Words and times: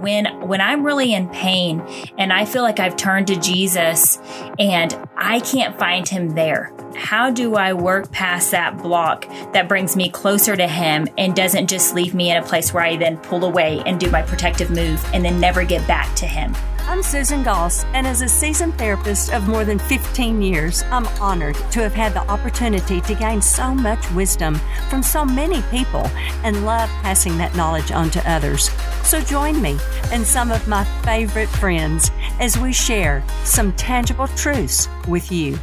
when 0.00 0.26
when 0.46 0.60
I'm 0.60 0.84
really 0.84 1.14
in 1.14 1.28
pain 1.28 1.80
and 2.18 2.32
I 2.32 2.44
feel 2.44 2.62
like 2.62 2.80
I've 2.80 2.96
turned 2.96 3.26
to 3.28 3.36
Jesus 3.36 4.18
and 4.58 4.96
I 5.16 5.40
can't 5.40 5.78
find 5.78 6.08
him 6.08 6.30
there. 6.30 6.72
How 6.96 7.30
do 7.30 7.56
I 7.56 7.72
work 7.72 8.10
past 8.10 8.50
that 8.50 8.78
block 8.78 9.28
that 9.52 9.68
brings 9.68 9.96
me 9.96 10.10
closer 10.10 10.56
to 10.56 10.66
him 10.66 11.06
and 11.16 11.34
doesn't 11.34 11.68
just 11.68 11.94
leave 11.94 12.14
me 12.14 12.30
in 12.30 12.36
a 12.36 12.42
place 12.42 12.72
where 12.72 12.82
I 12.82 12.96
then 12.96 13.18
pull 13.18 13.44
away 13.44 13.82
and 13.86 14.00
do 14.00 14.10
my 14.10 14.22
protective 14.22 14.70
move 14.70 15.04
and 15.12 15.24
then 15.24 15.40
never 15.40 15.64
get 15.64 15.86
back 15.86 16.14
to 16.16 16.26
him? 16.26 16.54
I'm 16.88 17.02
Susan 17.02 17.42
Goss, 17.42 17.84
and 17.92 18.06
as 18.06 18.22
a 18.22 18.28
seasoned 18.28 18.78
therapist 18.78 19.30
of 19.34 19.46
more 19.46 19.62
than 19.62 19.78
15 19.78 20.40
years, 20.40 20.84
I'm 20.84 21.06
honored 21.20 21.54
to 21.72 21.82
have 21.82 21.92
had 21.92 22.14
the 22.14 22.26
opportunity 22.30 23.02
to 23.02 23.14
gain 23.14 23.42
so 23.42 23.74
much 23.74 24.10
wisdom 24.12 24.58
from 24.88 25.02
so 25.02 25.22
many 25.22 25.60
people 25.70 26.06
and 26.44 26.64
love 26.64 26.88
passing 27.02 27.36
that 27.36 27.54
knowledge 27.54 27.92
on 27.92 28.08
to 28.12 28.30
others. 28.30 28.70
So 29.04 29.20
join 29.20 29.60
me 29.60 29.78
and 30.12 30.26
some 30.26 30.50
of 30.50 30.66
my 30.66 30.84
favorite 31.04 31.50
friends 31.50 32.10
as 32.40 32.56
we 32.56 32.72
share 32.72 33.22
some 33.44 33.72
tangible 33.72 34.28
truths 34.28 34.88
with 35.06 35.30
you. 35.30 35.58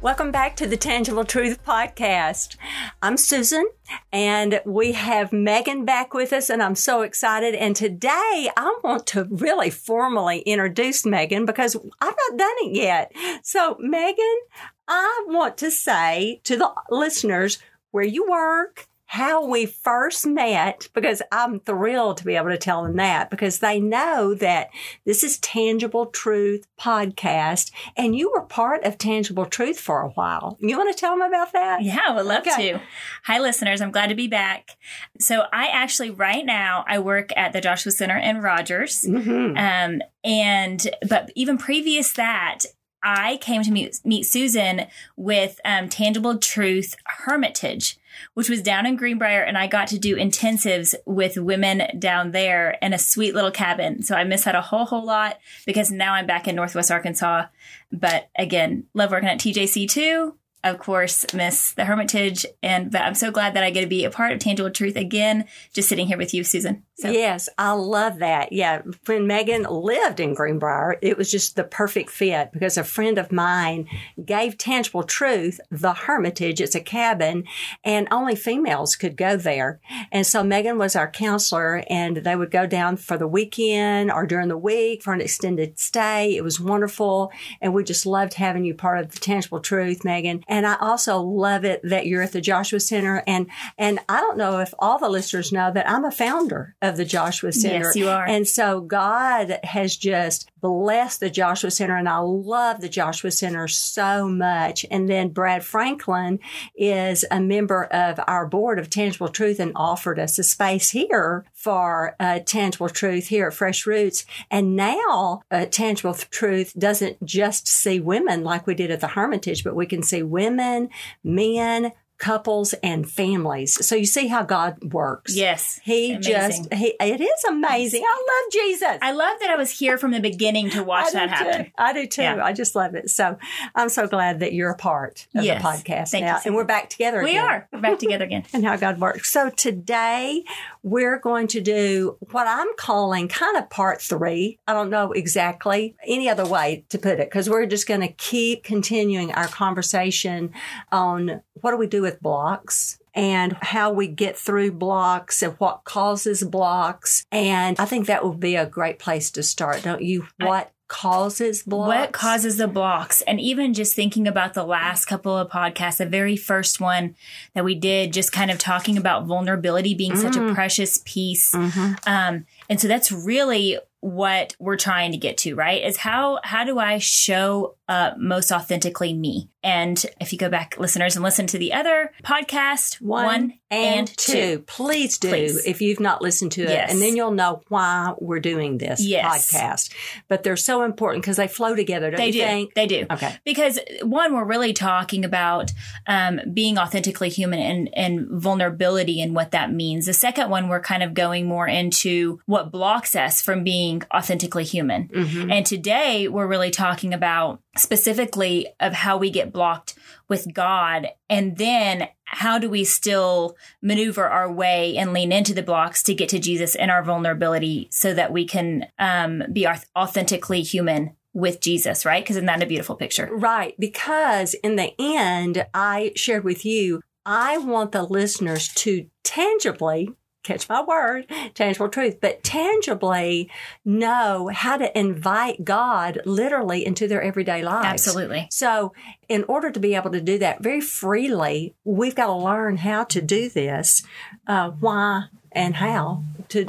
Welcome 0.00 0.30
back 0.30 0.56
to 0.56 0.66
the 0.66 0.76
Tangible 0.76 1.24
Truth 1.24 1.64
Podcast. 1.64 2.56
I'm 3.02 3.16
Susan 3.16 3.66
and 4.12 4.60
we 4.64 4.92
have 4.92 5.32
Megan 5.32 5.84
back 5.84 6.14
with 6.14 6.32
us 6.32 6.50
and 6.50 6.62
I'm 6.62 6.74
so 6.74 7.02
excited. 7.02 7.54
And 7.54 7.74
today 7.74 8.50
I 8.56 8.78
want 8.82 9.06
to 9.08 9.24
really 9.30 9.70
formally 9.70 10.40
introduce 10.40 11.04
Megan 11.04 11.46
because 11.46 11.76
I've 11.76 12.14
not 12.30 12.38
done 12.38 12.56
it 12.58 12.76
yet. 12.76 13.12
So 13.42 13.76
Megan, 13.80 14.38
I 14.86 15.24
want 15.26 15.58
to 15.58 15.70
say 15.70 16.40
to 16.44 16.56
the 16.56 16.72
listeners 16.90 17.58
where 17.90 18.04
you 18.04 18.28
work, 18.30 18.86
how 19.08 19.42
we 19.46 19.64
first 19.64 20.26
met 20.26 20.86
because 20.92 21.22
I'm 21.32 21.60
thrilled 21.60 22.18
to 22.18 22.26
be 22.26 22.36
able 22.36 22.50
to 22.50 22.58
tell 22.58 22.82
them 22.82 22.96
that 22.96 23.30
because 23.30 23.60
they 23.60 23.80
know 23.80 24.34
that 24.34 24.68
this 25.06 25.24
is 25.24 25.38
Tangible 25.38 26.04
Truth 26.06 26.66
podcast 26.78 27.72
and 27.96 28.14
you 28.14 28.30
were 28.30 28.42
part 28.42 28.84
of 28.84 28.98
Tangible 28.98 29.46
Truth 29.46 29.80
for 29.80 30.02
a 30.02 30.10
while. 30.10 30.58
You 30.60 30.76
want 30.76 30.94
to 30.94 31.00
tell 31.00 31.12
them 31.12 31.22
about 31.22 31.54
that? 31.54 31.82
Yeah, 31.82 32.00
I 32.06 32.14
would 32.14 32.26
love 32.26 32.46
okay. 32.46 32.72
to. 32.72 32.80
Hi, 33.24 33.38
listeners. 33.40 33.80
I'm 33.80 33.92
glad 33.92 34.08
to 34.08 34.14
be 34.14 34.28
back. 34.28 34.76
So 35.18 35.44
I 35.54 35.68
actually, 35.68 36.10
right 36.10 36.44
now, 36.44 36.84
I 36.86 36.98
work 36.98 37.30
at 37.34 37.54
the 37.54 37.62
Joshua 37.62 37.92
Center 37.92 38.18
in 38.18 38.42
Rogers. 38.42 39.06
Mm-hmm. 39.08 39.56
Um, 39.56 40.02
and, 40.22 40.86
but 41.08 41.32
even 41.34 41.56
previous 41.56 42.12
that, 42.12 42.64
I 43.02 43.38
came 43.38 43.62
to 43.62 43.70
meet, 43.70 44.00
meet 44.04 44.24
Susan 44.24 44.86
with 45.16 45.60
um, 45.64 45.88
Tangible 45.88 46.38
Truth 46.38 46.96
Hermitage 47.06 47.98
which 48.34 48.48
was 48.48 48.62
down 48.62 48.86
in 48.86 48.96
Greenbrier. 48.96 49.42
And 49.42 49.56
I 49.56 49.66
got 49.66 49.88
to 49.88 49.98
do 49.98 50.16
intensives 50.16 50.94
with 51.06 51.36
women 51.36 51.98
down 51.98 52.32
there 52.32 52.76
in 52.82 52.92
a 52.92 52.98
sweet 52.98 53.34
little 53.34 53.50
cabin. 53.50 54.02
So 54.02 54.14
I 54.14 54.24
miss 54.24 54.44
that 54.44 54.54
a 54.54 54.60
whole, 54.60 54.86
whole 54.86 55.04
lot 55.04 55.38
because 55.66 55.90
now 55.90 56.14
I'm 56.14 56.26
back 56.26 56.48
in 56.48 56.56
Northwest 56.56 56.90
Arkansas. 56.90 57.46
But 57.92 58.28
again, 58.36 58.84
love 58.94 59.10
working 59.10 59.28
at 59.28 59.38
TJC 59.38 59.88
too 59.88 60.34
of 60.64 60.78
course, 60.78 61.24
miss 61.32 61.72
the 61.72 61.84
Hermitage. 61.84 62.44
And 62.62 62.90
but 62.90 63.02
I'm 63.02 63.14
so 63.14 63.30
glad 63.30 63.54
that 63.54 63.64
I 63.64 63.70
get 63.70 63.82
to 63.82 63.86
be 63.86 64.04
a 64.04 64.10
part 64.10 64.32
of 64.32 64.38
Tangible 64.38 64.70
Truth 64.70 64.96
again, 64.96 65.44
just 65.72 65.88
sitting 65.88 66.06
here 66.06 66.18
with 66.18 66.34
you, 66.34 66.44
Susan. 66.44 66.84
So. 67.00 67.10
Yes, 67.10 67.48
I 67.56 67.72
love 67.72 68.18
that. 68.18 68.52
Yeah. 68.52 68.82
When 69.06 69.28
Megan 69.28 69.62
lived 69.62 70.18
in 70.18 70.34
Greenbrier, 70.34 70.96
it 71.00 71.16
was 71.16 71.30
just 71.30 71.54
the 71.54 71.62
perfect 71.62 72.10
fit 72.10 72.50
because 72.52 72.76
a 72.76 72.82
friend 72.82 73.18
of 73.18 73.30
mine 73.30 73.88
gave 74.24 74.58
Tangible 74.58 75.04
Truth 75.04 75.60
the 75.70 75.92
Hermitage. 75.92 76.60
It's 76.60 76.74
a 76.74 76.80
cabin 76.80 77.44
and 77.84 78.08
only 78.10 78.34
females 78.34 78.96
could 78.96 79.16
go 79.16 79.36
there. 79.36 79.80
And 80.10 80.26
so 80.26 80.42
Megan 80.42 80.76
was 80.76 80.96
our 80.96 81.08
counselor 81.08 81.84
and 81.88 82.16
they 82.16 82.34
would 82.34 82.50
go 82.50 82.66
down 82.66 82.96
for 82.96 83.16
the 83.16 83.28
weekend 83.28 84.10
or 84.10 84.26
during 84.26 84.48
the 84.48 84.58
week 84.58 85.04
for 85.04 85.12
an 85.12 85.20
extended 85.20 85.78
stay. 85.78 86.34
It 86.34 86.42
was 86.42 86.58
wonderful. 86.58 87.30
And 87.60 87.72
we 87.72 87.84
just 87.84 88.06
loved 88.06 88.34
having 88.34 88.64
you 88.64 88.74
part 88.74 88.98
of 88.98 89.12
the 89.12 89.20
Tangible 89.20 89.60
Truth, 89.60 90.04
Megan. 90.04 90.42
And 90.48 90.66
I 90.66 90.76
also 90.80 91.20
love 91.20 91.64
it 91.64 91.80
that 91.84 92.06
you're 92.06 92.22
at 92.22 92.32
the 92.32 92.40
Joshua 92.40 92.80
Center. 92.80 93.22
And, 93.26 93.48
and 93.76 94.00
I 94.08 94.20
don't 94.20 94.38
know 94.38 94.58
if 94.60 94.72
all 94.78 94.98
the 94.98 95.08
listeners 95.08 95.52
know 95.52 95.70
that 95.72 95.88
I'm 95.88 96.04
a 96.04 96.10
founder 96.10 96.74
of 96.80 96.96
the 96.96 97.04
Joshua 97.04 97.52
Center. 97.52 97.86
Yes, 97.86 97.96
you 97.96 98.08
are. 98.08 98.26
And 98.26 98.48
so 98.48 98.80
God 98.80 99.60
has 99.62 99.96
just 99.96 100.50
blessed 100.60 101.20
the 101.20 101.30
Joshua 101.30 101.70
Center 101.70 101.96
and 101.96 102.08
I 102.08 102.18
love 102.18 102.80
the 102.80 102.88
Joshua 102.88 103.30
Center 103.30 103.68
so 103.68 104.28
much. 104.28 104.84
And 104.90 105.08
then 105.08 105.30
Brad 105.30 105.64
Franklin 105.64 106.38
is 106.74 107.24
a 107.30 107.40
member 107.40 107.84
of 107.84 108.20
our 108.26 108.46
board 108.46 108.78
of 108.78 108.90
Tangible 108.90 109.28
Truth 109.28 109.60
and 109.60 109.72
offered 109.74 110.18
us 110.18 110.38
a 110.38 110.42
space 110.42 110.90
here 110.90 111.44
for 111.52 112.16
uh, 112.20 112.40
Tangible 112.40 112.88
Truth 112.88 113.28
here 113.28 113.48
at 113.48 113.54
Fresh 113.54 113.86
Roots. 113.86 114.24
And 114.50 114.76
now 114.76 115.42
uh, 115.50 115.66
Tangible 115.66 116.14
Truth 116.14 116.74
doesn't 116.78 117.24
just 117.24 117.68
see 117.68 118.00
women 118.00 118.44
like 118.44 118.66
we 118.66 118.74
did 118.74 118.90
at 118.90 119.00
the 119.00 119.08
Hermitage, 119.08 119.64
but 119.64 119.76
we 119.76 119.86
can 119.86 120.02
see 120.02 120.22
women, 120.22 120.88
men, 121.22 121.92
couples 122.18 122.74
and 122.82 123.08
families. 123.08 123.86
So 123.86 123.94
you 123.94 124.04
see 124.04 124.26
how 124.26 124.42
God 124.42 124.92
works. 124.92 125.36
Yes. 125.36 125.80
He 125.84 126.12
amazing. 126.12 126.32
just 126.32 126.74
he 126.74 126.94
it 127.00 127.20
is 127.20 127.44
amazing. 127.44 128.02
I 128.04 128.42
love 128.42 128.52
Jesus. 128.52 128.98
I 129.00 129.12
love 129.12 129.38
that 129.40 129.50
I 129.50 129.56
was 129.56 129.70
here 129.70 129.96
from 129.98 130.10
the 130.10 130.20
beginning 130.20 130.70
to 130.70 130.82
watch 130.82 131.12
that 131.12 131.30
happen. 131.30 131.66
Too. 131.66 131.70
I 131.78 131.92
do 131.92 132.06
too. 132.06 132.22
Yeah. 132.22 132.44
I 132.44 132.52
just 132.52 132.74
love 132.74 132.94
it. 132.94 133.08
So 133.10 133.38
I'm 133.74 133.88
so 133.88 134.08
glad 134.08 134.40
that 134.40 134.52
you're 134.52 134.70
a 134.70 134.76
part 134.76 135.28
of 135.34 135.44
yes. 135.44 135.62
the 135.62 135.68
podcast 135.68 136.10
Thank 136.10 136.24
now. 136.24 136.36
You, 136.36 136.42
and 136.46 136.54
we're 136.56 136.64
back 136.64 136.90
together 136.90 137.22
we 137.22 137.30
again. 137.30 137.44
are. 137.44 137.68
We're 137.72 137.80
back 137.80 137.98
together 137.98 138.24
again. 138.24 138.44
and 138.52 138.64
how 138.64 138.76
God 138.76 139.00
works. 139.00 139.30
So 139.30 139.50
today 139.50 140.44
we're 140.88 141.18
going 141.18 141.46
to 141.48 141.60
do 141.60 142.16
what 142.30 142.46
I'm 142.46 142.74
calling 142.76 143.28
kind 143.28 143.56
of 143.56 143.68
part 143.70 144.00
three. 144.00 144.58
I 144.66 144.72
don't 144.72 144.90
know 144.90 145.12
exactly 145.12 145.96
any 146.06 146.28
other 146.28 146.46
way 146.46 146.84
to 146.88 146.98
put 146.98 147.20
it 147.20 147.28
because 147.28 147.50
we're 147.50 147.66
just 147.66 147.86
going 147.86 148.00
to 148.00 148.08
keep 148.08 148.64
continuing 148.64 149.32
our 149.32 149.48
conversation 149.48 150.52
on 150.90 151.42
what 151.54 151.72
do 151.72 151.76
we 151.76 151.86
do 151.86 152.02
with 152.02 152.20
blocks 152.20 152.98
and 153.14 153.56
how 153.60 153.92
we 153.92 154.06
get 154.06 154.38
through 154.38 154.72
blocks 154.72 155.42
and 155.42 155.54
what 155.54 155.84
causes 155.84 156.42
blocks. 156.44 157.24
And 157.32 157.78
I 157.78 157.84
think 157.84 158.06
that 158.06 158.24
would 158.24 158.40
be 158.40 158.56
a 158.56 158.66
great 158.66 158.98
place 158.98 159.30
to 159.32 159.42
start, 159.42 159.82
don't 159.82 160.02
you? 160.02 160.26
What 160.38 160.72
causes 160.88 161.62
blocks? 161.62 161.88
What 161.88 162.12
causes 162.12 162.56
the 162.56 162.66
blocks? 162.66 163.22
And 163.22 163.40
even 163.40 163.74
just 163.74 163.94
thinking 163.94 164.26
about 164.26 164.54
the 164.54 164.64
last 164.64 165.04
couple 165.04 165.36
of 165.36 165.50
podcasts, 165.50 165.98
the 165.98 166.06
very 166.06 166.36
first 166.36 166.80
one 166.80 167.14
that 167.54 167.64
we 167.64 167.74
did, 167.74 168.12
just 168.12 168.32
kind 168.32 168.50
of 168.50 168.58
talking 168.58 168.96
about 168.96 169.26
vulnerability 169.26 169.94
being 169.94 170.12
mm. 170.12 170.22
such 170.22 170.36
a 170.36 170.40
mm. 170.40 170.54
precious 170.54 170.98
piece. 171.04 171.54
Mm-hmm. 171.54 171.94
Um, 172.06 172.46
and 172.68 172.80
so 172.80 172.88
that's 172.88 173.12
really 173.12 173.78
what 174.00 174.54
we're 174.58 174.76
trying 174.76 175.12
to 175.12 175.18
get 175.18 175.38
to, 175.38 175.54
right? 175.54 175.82
Is 175.82 175.96
how 175.96 176.38
how 176.44 176.64
do 176.64 176.78
I 176.78 176.98
show 176.98 177.76
up 177.88 178.18
most 178.18 178.52
authentically 178.52 179.12
me? 179.12 179.48
And 179.64 180.04
if 180.20 180.32
you 180.32 180.38
go 180.38 180.48
back, 180.48 180.76
listeners, 180.78 181.16
and 181.16 181.24
listen 181.24 181.48
to 181.48 181.58
the 181.58 181.72
other 181.72 182.12
podcast, 182.22 183.00
one, 183.00 183.24
one 183.24 183.52
and, 183.70 183.98
and 183.98 184.16
two. 184.16 184.32
two. 184.32 184.58
please 184.66 185.18
do 185.18 185.30
please. 185.30 185.66
if 185.66 185.80
you've 185.82 185.98
not 185.98 186.22
listened 186.22 186.52
to 186.52 186.62
it, 186.62 186.70
yes. 186.70 186.92
and 186.92 187.02
then 187.02 187.16
you'll 187.16 187.32
know 187.32 187.62
why 187.68 188.14
we're 188.20 188.38
doing 188.38 188.78
this 188.78 189.04
yes. 189.04 189.50
podcast. 189.50 189.92
But 190.28 190.44
they're 190.44 190.56
so 190.56 190.82
important 190.84 191.24
because 191.24 191.38
they 191.38 191.48
flow 191.48 191.74
together. 191.74 192.12
they 192.12 192.30
do. 192.30 192.38
Think? 192.38 192.74
They 192.74 192.86
do. 192.86 193.06
Okay. 193.10 193.36
Because 193.44 193.80
one, 194.02 194.32
we're 194.32 194.44
really 194.44 194.72
talking 194.72 195.24
about 195.24 195.72
um, 196.06 196.40
being 196.54 196.78
authentically 196.78 197.28
human 197.28 197.58
and, 197.58 197.90
and 197.94 198.28
vulnerability 198.30 199.20
and 199.20 199.34
what 199.34 199.50
that 199.50 199.72
means. 199.72 200.06
The 200.06 200.12
second 200.12 200.50
one, 200.50 200.68
we're 200.68 200.80
kind 200.80 201.02
of 201.02 201.14
going 201.14 201.46
more 201.46 201.66
into 201.66 202.40
what 202.46 202.70
blocks 202.70 203.16
us 203.16 203.42
from 203.42 203.64
being 203.64 203.87
being 203.88 204.02
authentically 204.14 204.64
human. 204.64 205.08
Mm-hmm. 205.08 205.50
And 205.50 205.64
today 205.64 206.28
we're 206.28 206.46
really 206.46 206.70
talking 206.70 207.14
about 207.14 207.60
specifically 207.76 208.68
of 208.80 208.92
how 208.92 209.16
we 209.16 209.30
get 209.30 209.52
blocked 209.52 209.94
with 210.28 210.52
God 210.52 211.08
and 211.30 211.56
then 211.56 212.08
how 212.24 212.58
do 212.58 212.68
we 212.68 212.84
still 212.84 213.56
maneuver 213.80 214.26
our 214.26 214.52
way 214.52 214.96
and 214.98 215.14
lean 215.14 215.32
into 215.32 215.54
the 215.54 215.62
blocks 215.62 216.02
to 216.02 216.14
get 216.14 216.28
to 216.30 216.38
Jesus 216.38 216.74
in 216.74 216.90
our 216.90 217.02
vulnerability 217.02 217.88
so 217.90 218.12
that 218.12 218.32
we 218.32 218.44
can 218.44 218.86
um, 218.98 219.42
be 219.52 219.66
authentically 219.96 220.60
human 220.60 221.14
with 221.32 221.60
Jesus, 221.60 222.04
right? 222.04 222.22
Because 222.22 222.36
isn't 222.36 222.46
that 222.46 222.62
a 222.62 222.66
beautiful 222.66 222.96
picture? 222.96 223.30
Right. 223.32 223.74
Because 223.78 224.54
in 224.54 224.76
the 224.76 224.92
end, 224.98 225.64
I 225.72 226.12
shared 226.14 226.44
with 226.44 226.66
you, 226.66 227.00
I 227.24 227.58
want 227.58 227.92
the 227.92 228.02
listeners 228.02 228.68
to 228.74 229.06
tangibly 229.24 230.10
catch 230.48 230.68
my 230.68 230.82
word, 230.82 231.26
tangible 231.54 231.88
truth, 231.88 232.18
but 232.20 232.42
tangibly 232.42 233.50
know 233.84 234.50
how 234.52 234.76
to 234.76 234.98
invite 234.98 235.64
God 235.64 236.20
literally 236.24 236.84
into 236.84 237.06
their 237.06 237.22
everyday 237.22 237.62
lives. 237.62 237.86
Absolutely. 237.86 238.48
So, 238.50 238.92
in 239.28 239.44
order 239.44 239.70
to 239.70 239.78
be 239.78 239.94
able 239.94 240.10
to 240.10 240.20
do 240.20 240.38
that 240.38 240.62
very 240.62 240.80
freely, 240.80 241.74
we've 241.84 242.14
got 242.14 242.26
to 242.26 242.34
learn 242.34 242.78
how 242.78 243.04
to 243.04 243.20
do 243.20 243.48
this, 243.48 244.02
uh, 244.46 244.70
why 244.70 245.24
and 245.52 245.76
how 245.76 246.24
to 246.48 246.66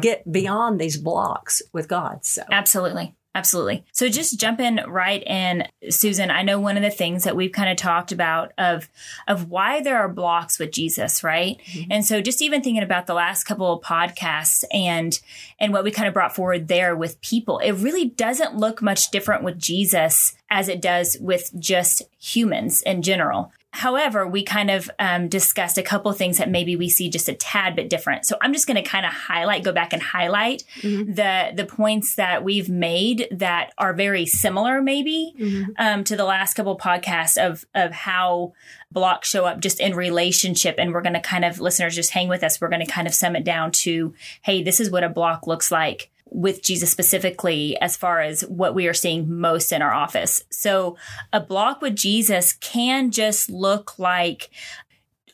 get 0.00 0.30
beyond 0.30 0.80
these 0.80 0.96
blocks 0.96 1.62
with 1.72 1.88
God. 1.88 2.24
So, 2.24 2.42
absolutely. 2.50 3.14
Absolutely. 3.34 3.82
So 3.92 4.10
just 4.10 4.38
jumping 4.38 4.76
right 4.86 5.22
in, 5.22 5.66
Susan, 5.88 6.30
I 6.30 6.42
know 6.42 6.60
one 6.60 6.76
of 6.76 6.82
the 6.82 6.90
things 6.90 7.24
that 7.24 7.34
we've 7.34 7.52
kind 7.52 7.70
of 7.70 7.78
talked 7.78 8.12
about 8.12 8.52
of 8.58 8.90
of 9.26 9.48
why 9.48 9.80
there 9.80 9.98
are 9.98 10.08
blocks 10.08 10.58
with 10.58 10.70
Jesus, 10.70 11.24
right? 11.24 11.58
Mm-hmm. 11.64 11.92
And 11.92 12.04
so 12.04 12.20
just 12.20 12.42
even 12.42 12.60
thinking 12.60 12.82
about 12.82 13.06
the 13.06 13.14
last 13.14 13.44
couple 13.44 13.72
of 13.72 13.82
podcasts 13.82 14.64
and 14.70 15.18
and 15.58 15.72
what 15.72 15.82
we 15.82 15.90
kind 15.90 16.08
of 16.08 16.14
brought 16.14 16.36
forward 16.36 16.68
there 16.68 16.94
with 16.94 17.20
people, 17.22 17.58
it 17.58 17.72
really 17.72 18.04
doesn't 18.04 18.56
look 18.56 18.82
much 18.82 19.10
different 19.10 19.44
with 19.44 19.58
Jesus 19.58 20.34
as 20.50 20.68
it 20.68 20.82
does 20.82 21.16
with 21.18 21.50
just 21.58 22.02
humans 22.18 22.82
in 22.82 23.00
general. 23.00 23.50
However, 23.74 24.26
we 24.26 24.42
kind 24.42 24.70
of 24.70 24.90
um, 24.98 25.28
discussed 25.28 25.78
a 25.78 25.82
couple 25.82 26.12
things 26.12 26.36
that 26.36 26.50
maybe 26.50 26.76
we 26.76 26.90
see 26.90 27.08
just 27.08 27.28
a 27.28 27.34
tad 27.34 27.74
bit 27.74 27.88
different. 27.88 28.26
So 28.26 28.36
I'm 28.42 28.52
just 28.52 28.66
going 28.66 28.76
to 28.76 28.88
kind 28.88 29.06
of 29.06 29.12
highlight, 29.12 29.64
go 29.64 29.72
back 29.72 29.94
and 29.94 30.02
highlight 30.02 30.64
mm-hmm. 30.82 31.14
the 31.14 31.52
the 31.54 31.64
points 31.64 32.16
that 32.16 32.44
we've 32.44 32.68
made 32.68 33.26
that 33.30 33.72
are 33.78 33.94
very 33.94 34.26
similar, 34.26 34.82
maybe 34.82 35.34
mm-hmm. 35.38 35.70
um, 35.78 36.04
to 36.04 36.16
the 36.16 36.24
last 36.24 36.52
couple 36.52 36.76
podcasts 36.76 37.42
of 37.42 37.64
of 37.74 37.92
how 37.92 38.52
blocks 38.90 39.30
show 39.30 39.46
up 39.46 39.60
just 39.60 39.80
in 39.80 39.96
relationship. 39.96 40.74
And 40.76 40.92
we're 40.92 41.00
going 41.00 41.14
to 41.14 41.20
kind 41.20 41.44
of 41.44 41.58
listeners 41.58 41.94
just 41.94 42.10
hang 42.10 42.28
with 42.28 42.44
us. 42.44 42.60
We're 42.60 42.68
going 42.68 42.84
to 42.84 42.92
kind 42.92 43.08
of 43.08 43.14
sum 43.14 43.36
it 43.36 43.44
down 43.44 43.72
to, 43.72 44.14
hey, 44.42 44.62
this 44.62 44.80
is 44.80 44.90
what 44.90 45.02
a 45.02 45.08
block 45.08 45.46
looks 45.46 45.72
like 45.72 46.10
with 46.34 46.62
Jesus 46.62 46.90
specifically 46.90 47.76
as 47.80 47.96
far 47.96 48.20
as 48.20 48.42
what 48.42 48.74
we 48.74 48.88
are 48.88 48.94
seeing 48.94 49.38
most 49.38 49.72
in 49.72 49.82
our 49.82 49.92
office. 49.92 50.42
So 50.50 50.96
a 51.32 51.40
block 51.40 51.82
with 51.82 51.96
Jesus 51.96 52.52
can 52.52 53.10
just 53.10 53.50
look 53.50 53.98
like 53.98 54.50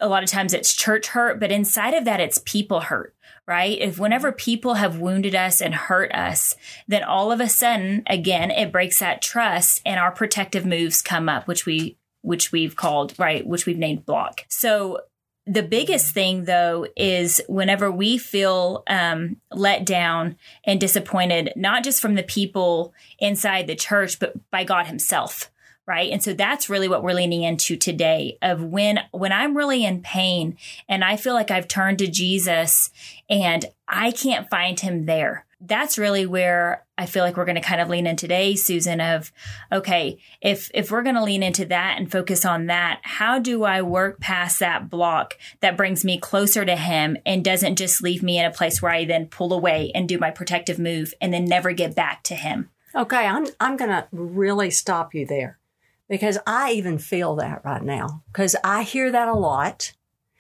a 0.01 0.09
lot 0.09 0.23
of 0.23 0.31
times 0.31 0.55
it's 0.55 0.75
church 0.75 1.09
hurt, 1.09 1.41
but 1.41 1.51
inside 1.51 1.95
of 1.95 2.05
that, 2.05 2.21
it's 2.21 2.41
people 2.45 2.81
hurt 2.81 3.15
right? 3.49 3.79
If 3.81 3.99
whenever 3.99 4.31
people 4.31 4.75
have 4.75 4.99
wounded 4.99 5.35
us 5.35 5.63
and 5.63 5.75
hurt 5.75 6.13
us, 6.13 6.55
then 6.87 7.03
all 7.03 7.33
of 7.33 7.41
a 7.41 7.49
sudden, 7.49 8.03
again, 8.07 8.51
it 8.51 8.71
breaks 8.71 8.99
that 8.99 9.23
trust 9.23 9.81
and 9.87 9.99
our 9.99 10.13
protective 10.13 10.67
moves 10.67 11.01
come 11.01 11.31
up, 11.31 11.49
which 11.49 11.65
we, 11.65 11.97
which 12.21 12.53
we've 12.53 12.77
called, 12.77 13.15
right, 13.19 13.47
which 13.47 13.65
we've 13.65 13.79
named 13.79 14.05
block. 14.05 14.45
So 14.49 15.01
the 15.49 15.63
biggest 15.63 16.13
thing 16.13 16.45
though 16.45 16.87
is 16.97 17.41
whenever 17.49 17.91
we 17.91 18.19
feel 18.19 18.83
um, 18.87 19.37
let 19.51 19.87
down 19.87 20.37
and 20.65 20.81
disappointed 20.81 21.53
not 21.57 21.83
just 21.83 22.01
from 22.01 22.15
the 22.15 22.23
people 22.23 22.93
inside 23.19 23.67
the 23.67 23.75
church 23.75 24.19
but 24.19 24.35
by 24.51 24.65
god 24.65 24.87
himself 24.87 25.51
right? 25.89 26.13
And 26.13 26.23
so 26.23 26.35
that's 26.35 26.69
really 26.69 26.87
what 26.87 27.03
we're 27.03 27.15
leaning 27.15 27.43
into 27.43 27.75
today 27.75 28.37
of 28.43 28.63
when 28.63 29.01
when 29.11 29.33
i'm 29.33 29.57
really 29.57 29.85
in 29.85 30.03
pain 30.03 30.59
and 30.87 31.03
i 31.03 31.17
feel 31.17 31.33
like 31.33 31.51
i've 31.51 31.67
turned 31.67 31.99
to 31.99 32.07
jesus 32.07 32.91
and 33.31 33.65
i 33.89 34.11
can't 34.11 34.51
find 34.51 34.79
him 34.79 35.07
there. 35.07 35.47
That's 35.61 35.99
really 35.99 36.27
where 36.27 36.85
I 36.99 37.07
feel 37.07 37.23
like 37.23 37.37
we're 37.37 37.45
going 37.45 37.55
to 37.55 37.61
kind 37.61 37.81
of 37.81 37.89
lean 37.89 38.09
in 38.09 38.17
today, 38.17 38.57
Susan, 38.57 39.01
of, 39.01 39.33
okay, 39.71 40.19
if, 40.43 40.69
if 40.75 40.91
we're 40.91 41.05
going 41.05 41.15
to 41.15 41.23
lean 41.23 41.45
into 41.45 41.65
that 41.67 41.97
and 41.97 42.11
focus 42.11 42.45
on 42.45 42.67
that, 42.67 42.99
how 43.05 43.39
do 43.39 43.63
I 43.63 43.83
work 43.83 44.19
past 44.19 44.59
that 44.59 44.91
block 44.91 45.39
that 45.61 45.77
brings 45.77 46.05
me 46.05 46.19
closer 46.19 46.65
to 46.65 46.75
him 46.75 47.17
and 47.25 47.45
doesn't 47.45 47.77
just 47.77 48.03
leave 48.03 48.25
me 48.25 48.39
in 48.39 48.45
a 48.45 48.51
place 48.51 48.83
where 48.83 48.91
I 48.91 49.05
then 49.05 49.27
pull 49.27 49.53
away 49.53 49.93
and 49.95 50.09
do 50.09 50.19
my 50.19 50.33
protective 50.33 50.81
move 50.81 51.15
and 51.21 51.33
then 51.33 51.45
never 51.45 51.71
get 51.73 51.95
back 51.95 52.25
to 52.25 52.35
him? 52.35 52.69
Okay. 52.97 53.25
I'm, 53.25 53.47
I'm 53.61 53.77
going 53.77 53.91
to 53.91 54.09
really 54.11 54.71
stop 54.71 55.15
you 55.15 55.25
there 55.25 55.61
because 56.09 56.37
I 56.49 56.73
even 56.73 56.99
feel 56.99 57.37
that 57.37 57.65
right 57.65 57.83
now 57.83 58.25
because 58.33 58.57
I 58.65 58.83
hear 58.83 59.13
that 59.13 59.29
a 59.29 59.35
lot 59.35 59.93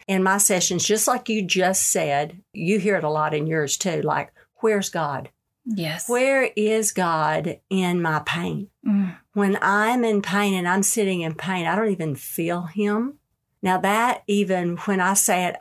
in 0.08 0.24
my 0.24 0.38
sessions, 0.38 0.84
just 0.84 1.06
like 1.06 1.28
you 1.28 1.42
just 1.42 1.84
said, 1.88 2.42
you 2.52 2.80
hear 2.80 2.96
it 2.96 3.04
a 3.04 3.10
lot 3.10 3.34
in 3.34 3.46
yours 3.46 3.76
too. 3.76 4.00
Like, 4.00 4.32
where's 4.56 4.88
God? 4.88 5.28
Yes. 5.70 6.08
Where 6.08 6.50
is 6.56 6.92
God 6.92 7.60
in 7.68 8.00
my 8.00 8.20
pain? 8.24 8.68
Mm. 8.86 9.16
When 9.34 9.58
I'm 9.60 10.02
in 10.02 10.22
pain 10.22 10.54
and 10.54 10.66
I'm 10.66 10.82
sitting 10.82 11.20
in 11.20 11.34
pain, 11.34 11.66
I 11.66 11.76
don't 11.76 11.92
even 11.92 12.14
feel 12.14 12.62
Him. 12.62 13.18
Now, 13.62 13.78
that 13.78 14.22
even 14.26 14.78
when 14.78 15.00
I 15.00 15.12
say 15.14 15.46
it, 15.46 15.56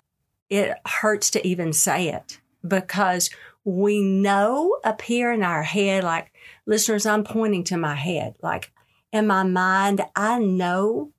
it 0.50 0.77
hurts 0.86 1.30
to 1.31 1.45
even 1.45 1.74
say 1.74 2.07
it 2.07 2.39
because 2.65 3.30
we 3.65 4.01
know 4.01 4.80
up 4.83 5.01
here 5.01 5.31
in 5.31 5.44
our 5.44 5.63
head, 5.63 6.06
like 6.06 6.31
listeners, 6.65 7.06
I'm 7.06 7.25
pointing 7.25 7.65
to 7.65 7.77
my 7.77 7.95
head, 7.95 8.36
like 8.42 8.71
in 9.12 9.27
my 9.27 9.44
mind, 9.44 10.01
I 10.15 10.39
know 10.39 11.12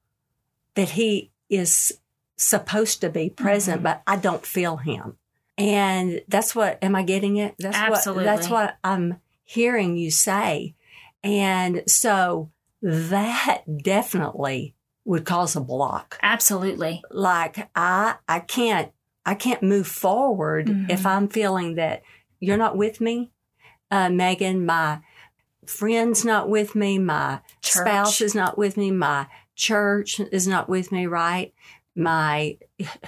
that 0.76 0.90
He 0.90 1.30
is 1.50 2.00
supposed 2.36 3.02
to 3.02 3.10
be 3.10 3.28
present, 3.28 3.78
mm-hmm. 3.78 3.84
but 3.84 4.02
I 4.06 4.16
don't 4.16 4.46
feel 4.46 4.78
Him. 4.78 5.18
And 5.58 6.22
that's 6.28 6.54
what, 6.54 6.78
am 6.82 6.94
I 6.94 7.02
getting 7.02 7.36
it? 7.36 7.56
That's 7.58 7.76
Absolutely. 7.76 8.24
What, 8.24 8.36
that's 8.36 8.48
what 8.48 8.78
I'm 8.84 9.20
hearing 9.44 9.96
you 9.96 10.10
say. 10.10 10.76
And 11.24 11.82
so 11.88 12.50
that 12.80 13.64
definitely 13.82 14.76
would 15.04 15.24
cause 15.24 15.56
a 15.56 15.60
block. 15.60 16.18
Absolutely. 16.22 17.02
Like 17.10 17.68
I, 17.74 18.16
I 18.28 18.40
can't, 18.40 18.92
I 19.26 19.34
can't 19.34 19.62
move 19.62 19.88
forward 19.88 20.66
mm-hmm. 20.66 20.90
if 20.90 21.04
I'm 21.04 21.28
feeling 21.28 21.74
that 21.74 22.02
you're 22.40 22.56
not 22.56 22.76
with 22.76 23.00
me. 23.00 23.32
Uh, 23.90 24.10
Megan, 24.10 24.64
my 24.64 25.00
friend's 25.66 26.24
not 26.24 26.48
with 26.48 26.74
me. 26.74 26.98
My 26.98 27.40
church. 27.62 27.86
spouse 27.86 28.20
is 28.20 28.34
not 28.34 28.56
with 28.56 28.76
me. 28.76 28.90
My 28.90 29.26
church 29.56 30.20
is 30.20 30.46
not 30.46 30.68
with 30.68 30.92
me, 30.92 31.06
right? 31.06 31.52
My 31.96 32.58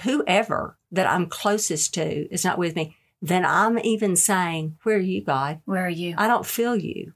whoever 0.01 0.77
that 0.91 1.07
I'm 1.07 1.27
closest 1.27 1.93
to 1.95 2.33
is 2.33 2.43
not 2.43 2.57
with 2.57 2.75
me, 2.75 2.95
then 3.21 3.45
I'm 3.45 3.79
even 3.79 4.15
saying, 4.15 4.77
Where 4.83 4.97
are 4.97 4.99
you, 4.99 5.23
God? 5.23 5.61
Where 5.65 5.85
are 5.85 5.89
you? 5.89 6.15
I 6.17 6.27
don't 6.27 6.45
feel 6.45 6.75
you. 6.75 7.13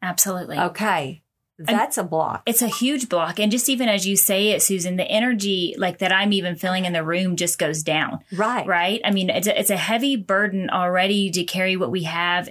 Absolutely. 0.00 0.58
Okay. 0.58 1.22
That's 1.58 1.98
and 1.98 2.06
a 2.06 2.08
block. 2.08 2.42
It's 2.46 2.62
a 2.62 2.68
huge 2.68 3.08
block. 3.08 3.38
And 3.38 3.52
just 3.52 3.68
even 3.68 3.88
as 3.88 4.06
you 4.06 4.16
say 4.16 4.48
it, 4.48 4.62
Susan, 4.62 4.96
the 4.96 5.04
energy 5.04 5.74
like 5.78 5.98
that 5.98 6.12
I'm 6.12 6.32
even 6.32 6.56
feeling 6.56 6.86
in 6.86 6.92
the 6.92 7.04
room 7.04 7.36
just 7.36 7.58
goes 7.58 7.82
down. 7.82 8.20
Right. 8.32 8.66
Right. 8.66 9.00
I 9.04 9.10
mean, 9.10 9.30
it's 9.30 9.46
a, 9.46 9.58
it's 9.58 9.70
a 9.70 9.76
heavy 9.76 10.16
burden 10.16 10.70
already 10.70 11.30
to 11.30 11.44
carry 11.44 11.76
what 11.76 11.90
we 11.90 12.04
have 12.04 12.48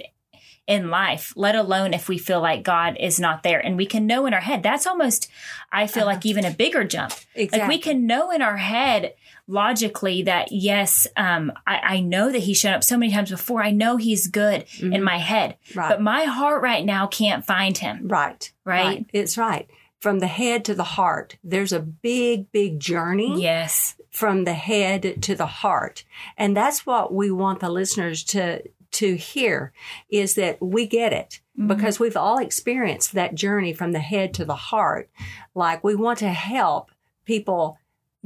in 0.66 0.90
life, 0.90 1.32
let 1.36 1.56
alone 1.56 1.92
if 1.92 2.08
we 2.08 2.18
feel 2.18 2.40
like 2.40 2.62
God 2.62 2.96
is 3.00 3.18
not 3.18 3.42
there. 3.42 3.58
And 3.58 3.76
we 3.76 3.86
can 3.86 4.06
know 4.06 4.26
in 4.26 4.34
our 4.34 4.40
head, 4.40 4.62
that's 4.62 4.86
almost, 4.86 5.28
I 5.72 5.86
feel 5.86 6.04
uh-huh. 6.04 6.12
like 6.12 6.26
even 6.26 6.44
a 6.44 6.50
bigger 6.50 6.84
jump. 6.84 7.12
Exactly. 7.34 7.58
Like 7.58 7.68
we 7.68 7.78
can 7.78 8.06
know 8.06 8.30
in 8.30 8.42
our 8.42 8.56
head 8.56 9.14
logically 9.48 10.22
that 10.22 10.52
yes, 10.52 11.06
um, 11.16 11.52
I, 11.66 11.78
I, 11.78 12.00
know 12.00 12.30
that 12.30 12.38
he's 12.38 12.58
shown 12.58 12.74
up 12.74 12.84
so 12.84 12.96
many 12.96 13.12
times 13.12 13.30
before. 13.30 13.62
I 13.62 13.72
know 13.72 13.96
he's 13.96 14.28
good 14.28 14.66
mm-hmm. 14.66 14.92
in 14.92 15.02
my 15.02 15.18
head, 15.18 15.56
right. 15.74 15.88
but 15.88 16.00
my 16.00 16.24
heart 16.24 16.62
right 16.62 16.84
now 16.84 17.08
can't 17.08 17.44
find 17.44 17.76
him. 17.76 18.06
Right. 18.06 18.52
Right. 18.64 18.84
right. 18.84 19.06
It's 19.12 19.36
right. 19.36 19.68
From 20.00 20.20
the 20.20 20.28
head 20.28 20.64
to 20.66 20.74
the 20.74 20.84
heart, 20.84 21.36
there's 21.42 21.72
a 21.72 21.80
big, 21.80 22.50
big 22.52 22.80
journey. 22.80 23.40
Yes. 23.42 23.96
From 24.10 24.44
the 24.44 24.54
head 24.54 25.22
to 25.22 25.34
the 25.34 25.46
heart. 25.46 26.04
And 26.36 26.56
that's 26.56 26.84
what 26.84 27.12
we 27.12 27.30
want 27.30 27.60
the 27.60 27.70
listeners 27.70 28.24
to, 28.24 28.62
to 28.92 29.16
hear 29.16 29.72
is 30.08 30.34
that 30.34 30.60
we 30.62 30.86
get 30.86 31.12
it 31.12 31.40
mm-hmm. 31.58 31.68
because 31.68 31.98
we've 31.98 32.16
all 32.16 32.38
experienced 32.38 33.12
that 33.12 33.34
journey 33.34 33.72
from 33.72 33.92
the 33.92 34.00
head 34.00 34.34
to 34.34 34.44
the 34.44 34.54
heart. 34.54 35.10
Like 35.54 35.82
we 35.82 35.94
want 35.94 36.18
to 36.20 36.28
help 36.28 36.90
people 37.24 37.78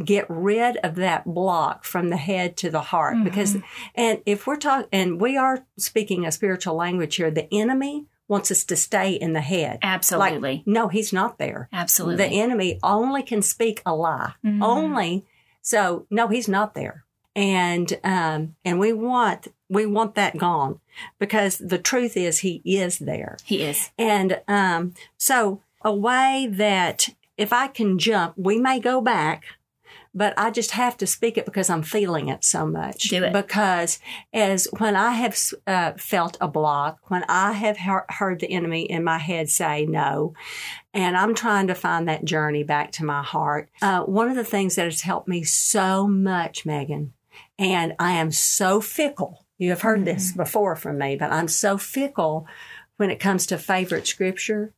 get 0.04 0.26
rid 0.28 0.76
of 0.78 0.96
that 0.96 1.25
block 1.25 1.85
from 1.85 2.11
the 2.11 2.16
head 2.16 2.56
to 2.58 2.70
the 2.70 2.80
heart 2.80 3.14
mm-hmm. 3.14 3.25
because 3.25 3.56
and 3.94 4.20
if 4.26 4.46
we're 4.46 4.56
talking 4.56 4.88
and 4.92 5.20
we 5.20 5.38
are 5.38 5.64
speaking 5.78 6.26
a 6.26 6.32
spiritual 6.32 6.75
language 6.75 7.16
here 7.16 7.30
the 7.30 7.49
enemy 7.52 8.04
wants 8.28 8.50
us 8.50 8.64
to 8.64 8.76
stay 8.76 9.12
in 9.12 9.32
the 9.32 9.40
head 9.40 9.78
absolutely 9.82 10.56
like, 10.56 10.66
no 10.66 10.88
he's 10.88 11.14
not 11.14 11.38
there 11.38 11.68
absolutely 11.73 12.16
the 12.16 12.26
enemy 12.26 12.78
only 12.82 13.23
can 13.23 13.40
speak 13.40 13.80
a 13.87 13.94
lie 13.94 14.35
mm-hmm. 14.44 14.62
only 14.62 15.25
so 15.62 16.06
no 16.11 16.28
he's 16.28 16.49
not 16.49 16.75
there 16.75 17.04
and 17.35 17.99
um 18.04 18.54
and 18.66 18.78
we 18.78 18.92
want 18.92 19.49
we 19.68 19.87
want 19.87 20.14
that 20.14 20.37
gone 20.37 20.80
because 21.18 21.58
the 21.58 21.78
truth 21.78 22.16
is 22.16 22.40
he 22.40 22.62
is 22.64 22.99
there 22.99 23.37
he 23.44 23.62
is 23.62 23.90
and 23.99 24.40
um 24.49 24.94
so 25.16 25.61
a 25.82 25.94
way 25.94 26.49
that 26.50 27.08
if 27.37 27.52
I 27.52 27.68
can 27.68 27.99
jump, 27.99 28.35
we 28.37 28.58
may 28.58 28.80
go 28.80 29.00
back 29.00 29.44
but 30.14 30.32
I 30.38 30.50
just 30.50 30.70
have 30.70 30.96
to 30.96 31.06
speak 31.06 31.37
it 31.37 31.44
because 31.44 31.68
I'm 31.68 31.82
feeling 31.82 32.28
it 32.28 32.42
so 32.42 32.66
much. 32.66 33.11
Do 33.11 33.23
it. 33.23 33.35
Because 33.35 34.00
as 34.32 34.66
when 34.78 34.96
I 34.96 35.11
have 35.11 35.38
uh, 35.66 35.92
felt 35.99 36.38
a 36.40 36.49
block, 36.49 36.99
when 37.11 37.23
I 37.28 37.52
have 37.52 37.76
he- 37.76 38.14
heard 38.14 38.40
the 38.40 38.50
enemy 38.50 38.85
in 38.85 39.04
my 39.04 39.18
head 39.18 39.50
say 39.50 39.85
no, 39.85 40.32
and 40.94 41.18
I'm 41.18 41.35
trying 41.35 41.66
to 41.66 41.75
find 41.75 42.08
that 42.08 42.25
journey 42.25 42.62
back 42.62 42.92
to 42.92 43.04
my 43.04 43.23
heart, 43.23 43.68
uh, 43.82 44.04
one 44.04 44.30
of 44.30 44.37
the 44.37 44.44
things 44.44 44.76
that 44.76 44.85
has 44.87 45.02
helped 45.02 45.28
me 45.28 45.44
so 45.44 46.08
much, 46.08 46.64
Megan, 46.64 47.12
and 47.58 47.94
I 47.99 48.12
am 48.12 48.32
so 48.32 48.80
fickle. 48.80 49.46
You 49.58 49.70
have 49.70 49.82
heard 49.82 49.98
mm-hmm. 49.98 50.04
this 50.04 50.32
before 50.32 50.76
from 50.76 50.98
me, 50.98 51.16
but 51.16 51.32
I'm 51.32 51.48
so 51.48 51.78
fickle 51.78 52.46
when 52.96 53.10
it 53.10 53.20
comes 53.20 53.46
to 53.46 53.58
favorite 53.58 54.06
scripture. 54.06 54.72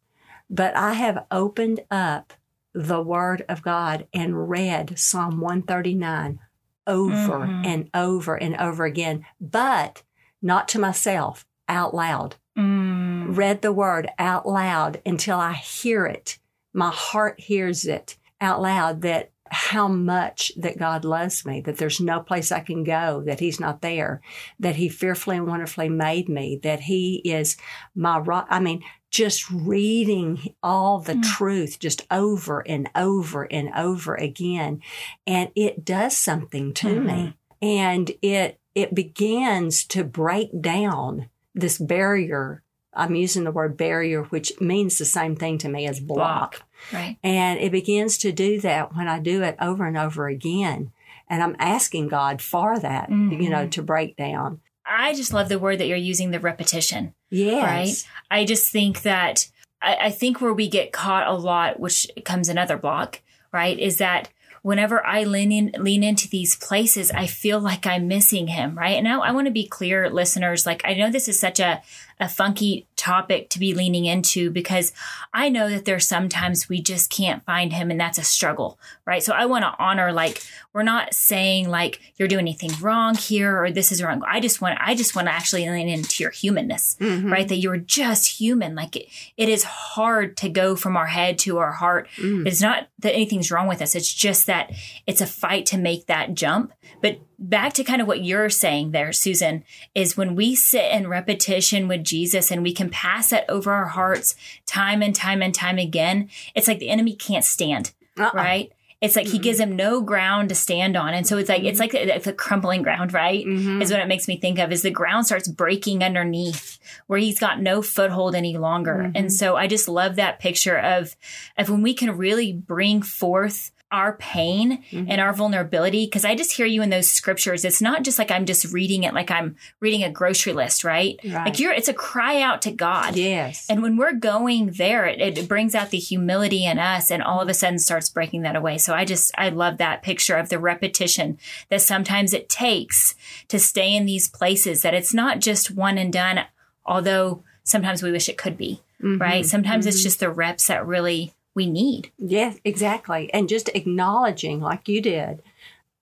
But 0.50 0.74
I 0.76 0.94
have 0.94 1.26
opened 1.30 1.80
up 1.90 2.32
the 2.72 3.02
Word 3.02 3.44
of 3.48 3.62
God 3.62 4.06
and 4.14 4.48
read 4.48 4.98
Psalm 4.98 5.40
139 5.40 6.38
over 6.86 7.38
mm-hmm. 7.38 7.64
and 7.64 7.90
over 7.92 8.34
and 8.36 8.56
over 8.56 8.84
again, 8.84 9.26
but 9.40 10.02
not 10.40 10.68
to 10.68 10.78
myself, 10.78 11.46
out 11.68 11.94
loud. 11.94 12.36
Mm. 12.58 13.36
read 13.36 13.62
the 13.62 13.72
word 13.72 14.08
out 14.18 14.44
loud 14.44 15.00
until 15.06 15.38
I 15.38 15.52
hear 15.52 16.06
it. 16.06 16.40
My 16.72 16.90
heart 16.90 17.38
hears 17.38 17.86
it 17.86 18.16
out 18.40 18.60
loud 18.60 19.02
that 19.02 19.30
how 19.50 19.88
much 19.88 20.52
that 20.56 20.78
God 20.78 21.04
loves 21.04 21.44
me, 21.44 21.60
that 21.62 21.76
there's 21.76 22.00
no 22.00 22.20
place 22.20 22.52
I 22.52 22.60
can 22.60 22.84
go, 22.84 23.22
that 23.26 23.40
He's 23.40 23.60
not 23.60 23.80
there, 23.80 24.20
that 24.60 24.76
He 24.76 24.88
fearfully 24.88 25.36
and 25.36 25.46
wonderfully 25.46 25.88
made 25.88 26.28
me, 26.28 26.58
that 26.62 26.80
He 26.80 27.16
is 27.24 27.56
my 27.94 28.18
rock. 28.18 28.46
I 28.50 28.60
mean, 28.60 28.82
just 29.10 29.50
reading 29.50 30.54
all 30.62 30.98
the 30.98 31.14
mm. 31.14 31.22
truth 31.22 31.78
just 31.78 32.06
over 32.10 32.60
and 32.66 32.90
over 32.94 33.44
and 33.44 33.70
over 33.74 34.14
again. 34.14 34.82
And 35.26 35.50
it 35.54 35.84
does 35.84 36.16
something 36.16 36.74
to 36.74 36.88
mm-hmm. 36.88 37.06
me. 37.06 37.34
And 37.60 38.10
it, 38.22 38.60
it 38.74 38.94
begins 38.94 39.84
to 39.86 40.04
break 40.04 40.50
down 40.60 41.28
this 41.54 41.78
barrier. 41.78 42.62
I'm 42.92 43.14
using 43.14 43.44
the 43.44 43.52
word 43.52 43.76
barrier, 43.76 44.24
which 44.24 44.60
means 44.60 44.98
the 44.98 45.04
same 45.04 45.36
thing 45.36 45.58
to 45.58 45.68
me 45.68 45.86
as 45.86 46.00
block. 46.00 46.58
block. 46.58 46.67
Right. 46.92 47.16
And 47.22 47.58
it 47.60 47.72
begins 47.72 48.18
to 48.18 48.32
do 48.32 48.60
that 48.60 48.94
when 48.96 49.08
I 49.08 49.18
do 49.18 49.42
it 49.42 49.56
over 49.60 49.86
and 49.86 49.96
over 49.96 50.28
again. 50.28 50.92
And 51.28 51.42
I'm 51.42 51.56
asking 51.58 52.08
God 52.08 52.40
for 52.40 52.78
that, 52.78 53.10
mm-hmm. 53.10 53.40
you 53.40 53.50
know, 53.50 53.62
mm-hmm. 53.62 53.70
to 53.70 53.82
break 53.82 54.16
down. 54.16 54.60
I 54.86 55.14
just 55.14 55.34
love 55.34 55.48
the 55.48 55.58
word 55.58 55.78
that 55.78 55.86
you're 55.86 55.96
using, 55.98 56.30
the 56.30 56.40
repetition. 56.40 57.14
Yes. 57.30 58.06
Right. 58.30 58.38
I 58.40 58.44
just 58.44 58.72
think 58.72 59.02
that 59.02 59.48
I, 59.82 59.96
I 60.02 60.10
think 60.10 60.40
where 60.40 60.54
we 60.54 60.68
get 60.68 60.92
caught 60.92 61.26
a 61.26 61.34
lot, 61.34 61.78
which 61.78 62.06
comes 62.24 62.48
another 62.48 62.78
block, 62.78 63.20
right, 63.52 63.78
is 63.78 63.98
that 63.98 64.30
whenever 64.62 65.04
I 65.06 65.24
lean 65.24 65.52
in, 65.52 65.82
lean 65.82 66.02
into 66.02 66.28
these 66.28 66.56
places, 66.56 67.10
I 67.10 67.26
feel 67.26 67.60
like 67.60 67.86
I'm 67.86 68.08
missing 68.08 68.48
him, 68.48 68.76
right? 68.76 68.96
And 68.96 69.06
I, 69.06 69.18
I 69.18 69.32
want 69.32 69.46
to 69.46 69.52
be 69.52 69.66
clear, 69.66 70.10
listeners. 70.10 70.66
Like 70.66 70.82
I 70.84 70.94
know 70.94 71.10
this 71.10 71.28
is 71.28 71.38
such 71.38 71.60
a 71.60 71.82
a 72.20 72.28
funky 72.28 72.86
topic 72.96 73.48
to 73.50 73.58
be 73.58 73.74
leaning 73.74 74.04
into 74.04 74.50
because 74.50 74.92
I 75.32 75.48
know 75.48 75.70
that 75.70 75.84
there's 75.84 76.06
sometimes 76.06 76.68
we 76.68 76.82
just 76.82 77.10
can't 77.10 77.44
find 77.44 77.72
him 77.72 77.90
and 77.90 78.00
that's 78.00 78.18
a 78.18 78.24
struggle, 78.24 78.78
right? 79.06 79.22
So 79.22 79.32
I 79.32 79.46
want 79.46 79.62
to 79.62 79.74
honor 79.78 80.12
like 80.12 80.42
we're 80.72 80.82
not 80.82 81.14
saying 81.14 81.68
like 81.68 82.00
you're 82.16 82.28
doing 82.28 82.40
anything 82.40 82.72
wrong 82.80 83.14
here 83.14 83.62
or 83.62 83.70
this 83.70 83.92
is 83.92 84.02
wrong. 84.02 84.22
I 84.26 84.40
just 84.40 84.60
want 84.60 84.78
I 84.80 84.94
just 84.94 85.14
want 85.14 85.28
to 85.28 85.32
actually 85.32 85.68
lean 85.68 85.88
into 85.88 86.22
your 86.22 86.32
humanness, 86.32 86.96
mm-hmm. 87.00 87.32
right? 87.32 87.46
That 87.46 87.56
you're 87.56 87.78
just 87.78 88.40
human. 88.40 88.74
Like 88.74 88.96
it, 88.96 89.06
it 89.36 89.48
is 89.48 89.62
hard 89.62 90.36
to 90.38 90.48
go 90.48 90.74
from 90.74 90.96
our 90.96 91.06
head 91.06 91.38
to 91.40 91.58
our 91.58 91.72
heart. 91.72 92.08
Mm. 92.16 92.46
It's 92.46 92.60
not 92.60 92.88
that 92.98 93.14
anything's 93.14 93.50
wrong 93.50 93.68
with 93.68 93.80
us. 93.80 93.94
It's 93.94 94.12
just 94.12 94.46
that 94.46 94.72
it's 95.06 95.20
a 95.20 95.26
fight 95.26 95.66
to 95.66 95.78
make 95.78 96.06
that 96.06 96.34
jump. 96.34 96.72
But 97.00 97.20
back 97.38 97.72
to 97.74 97.84
kind 97.84 98.02
of 98.02 98.08
what 98.08 98.24
you're 98.24 98.50
saying 98.50 98.90
there, 98.90 99.12
Susan, 99.12 99.64
is 99.94 100.16
when 100.16 100.34
we 100.34 100.54
sit 100.54 100.90
in 100.92 101.08
repetition 101.08 101.86
with 101.88 102.04
Jesus 102.04 102.50
and 102.50 102.62
we 102.62 102.72
can 102.72 102.90
pass 102.90 103.30
that 103.30 103.48
over 103.48 103.72
our 103.72 103.86
hearts 103.86 104.34
time 104.66 105.02
and 105.02 105.14
time 105.14 105.42
and 105.42 105.54
time 105.54 105.78
again, 105.78 106.28
it's 106.54 106.66
like 106.68 106.80
the 106.80 106.90
enemy 106.90 107.14
can't 107.14 107.44
stand, 107.44 107.92
uh-uh. 108.18 108.30
right? 108.34 108.72
It's 109.00 109.14
like 109.14 109.26
mm-hmm. 109.26 109.34
he 109.34 109.38
gives 109.38 109.60
him 109.60 109.76
no 109.76 110.00
ground 110.00 110.48
to 110.48 110.56
stand 110.56 110.96
on. 110.96 111.14
And 111.14 111.24
so 111.24 111.38
it's 111.38 111.48
like, 111.48 111.62
it's 111.62 111.78
like 111.78 111.94
it's 111.94 112.26
a 112.26 112.32
crumbling 112.32 112.82
ground, 112.82 113.12
right? 113.12 113.46
Mm-hmm. 113.46 113.80
Is 113.80 113.92
what 113.92 114.00
it 114.00 114.08
makes 114.08 114.26
me 114.26 114.38
think 114.38 114.58
of 114.58 114.72
is 114.72 114.82
the 114.82 114.90
ground 114.90 115.26
starts 115.26 115.46
breaking 115.46 116.02
underneath 116.02 116.80
where 117.06 117.20
he's 117.20 117.38
got 117.38 117.60
no 117.60 117.80
foothold 117.80 118.34
any 118.34 118.58
longer. 118.58 119.04
Mm-hmm. 119.04 119.12
And 119.16 119.32
so 119.32 119.54
I 119.54 119.68
just 119.68 119.88
love 119.88 120.16
that 120.16 120.40
picture 120.40 120.76
of, 120.76 121.14
of 121.56 121.70
when 121.70 121.82
we 121.82 121.94
can 121.94 122.16
really 122.16 122.52
bring 122.52 123.02
forth 123.02 123.70
our 123.90 124.16
pain 124.16 124.82
mm-hmm. 124.90 125.10
and 125.10 125.20
our 125.20 125.32
vulnerability 125.32 126.04
because 126.04 126.24
I 126.24 126.34
just 126.34 126.52
hear 126.52 126.66
you 126.66 126.82
in 126.82 126.90
those 126.90 127.10
scriptures. 127.10 127.64
It's 127.64 127.80
not 127.80 128.02
just 128.02 128.18
like 128.18 128.30
I'm 128.30 128.44
just 128.44 128.72
reading 128.72 129.04
it 129.04 129.14
like 129.14 129.30
I'm 129.30 129.56
reading 129.80 130.04
a 130.04 130.10
grocery 130.10 130.52
list, 130.52 130.84
right? 130.84 131.18
right. 131.24 131.46
Like 131.46 131.58
you're, 131.58 131.72
it's 131.72 131.88
a 131.88 131.94
cry 131.94 132.42
out 132.42 132.60
to 132.62 132.70
God. 132.70 133.16
Yes. 133.16 133.66
And 133.70 133.82
when 133.82 133.96
we're 133.96 134.12
going 134.12 134.72
there, 134.72 135.06
it, 135.06 135.38
it 135.38 135.48
brings 135.48 135.74
out 135.74 135.90
the 135.90 135.98
humility 135.98 136.66
in 136.66 136.78
us 136.78 137.10
and 137.10 137.22
all 137.22 137.40
of 137.40 137.48
a 137.48 137.54
sudden 137.54 137.78
starts 137.78 138.10
breaking 138.10 138.42
that 138.42 138.56
away. 138.56 138.76
So 138.76 138.94
I 138.94 139.06
just, 139.06 139.32
I 139.38 139.48
love 139.48 139.78
that 139.78 140.02
picture 140.02 140.36
of 140.36 140.50
the 140.50 140.58
repetition 140.58 141.38
that 141.70 141.80
sometimes 141.80 142.34
it 142.34 142.48
takes 142.50 143.14
to 143.48 143.58
stay 143.58 143.94
in 143.96 144.04
these 144.04 144.28
places 144.28 144.82
that 144.82 144.94
it's 144.94 145.14
not 145.14 145.40
just 145.40 145.70
one 145.70 145.96
and 145.96 146.12
done, 146.12 146.44
although 146.84 147.42
sometimes 147.64 148.02
we 148.02 148.12
wish 148.12 148.28
it 148.28 148.38
could 148.38 148.58
be, 148.58 148.82
mm-hmm. 149.02 149.20
right? 149.20 149.46
Sometimes 149.46 149.84
mm-hmm. 149.84 149.90
it's 149.90 150.02
just 150.02 150.20
the 150.20 150.30
reps 150.30 150.66
that 150.66 150.86
really 150.86 151.32
we 151.58 151.66
need. 151.66 152.12
Yes, 152.18 152.56
exactly. 152.64 153.34
And 153.34 153.48
just 153.48 153.68
acknowledging, 153.74 154.60
like 154.60 154.86
you 154.86 155.00
did, 155.00 155.42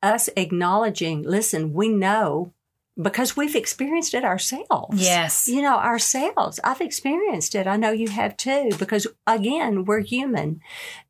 us 0.02 0.28
acknowledging, 0.36 1.22
listen, 1.22 1.72
we 1.72 1.88
know 1.88 2.52
because 3.00 3.38
we've 3.38 3.56
experienced 3.56 4.12
it 4.12 4.22
ourselves. 4.22 5.00
Yes. 5.00 5.48
You 5.48 5.62
know, 5.62 5.78
ourselves. 5.78 6.60
I've 6.62 6.82
experienced 6.82 7.54
it. 7.54 7.66
I 7.66 7.76
know 7.76 7.90
you 7.90 8.08
have 8.08 8.36
too, 8.36 8.72
because 8.78 9.06
again, 9.26 9.86
we're 9.86 10.00
human, 10.00 10.60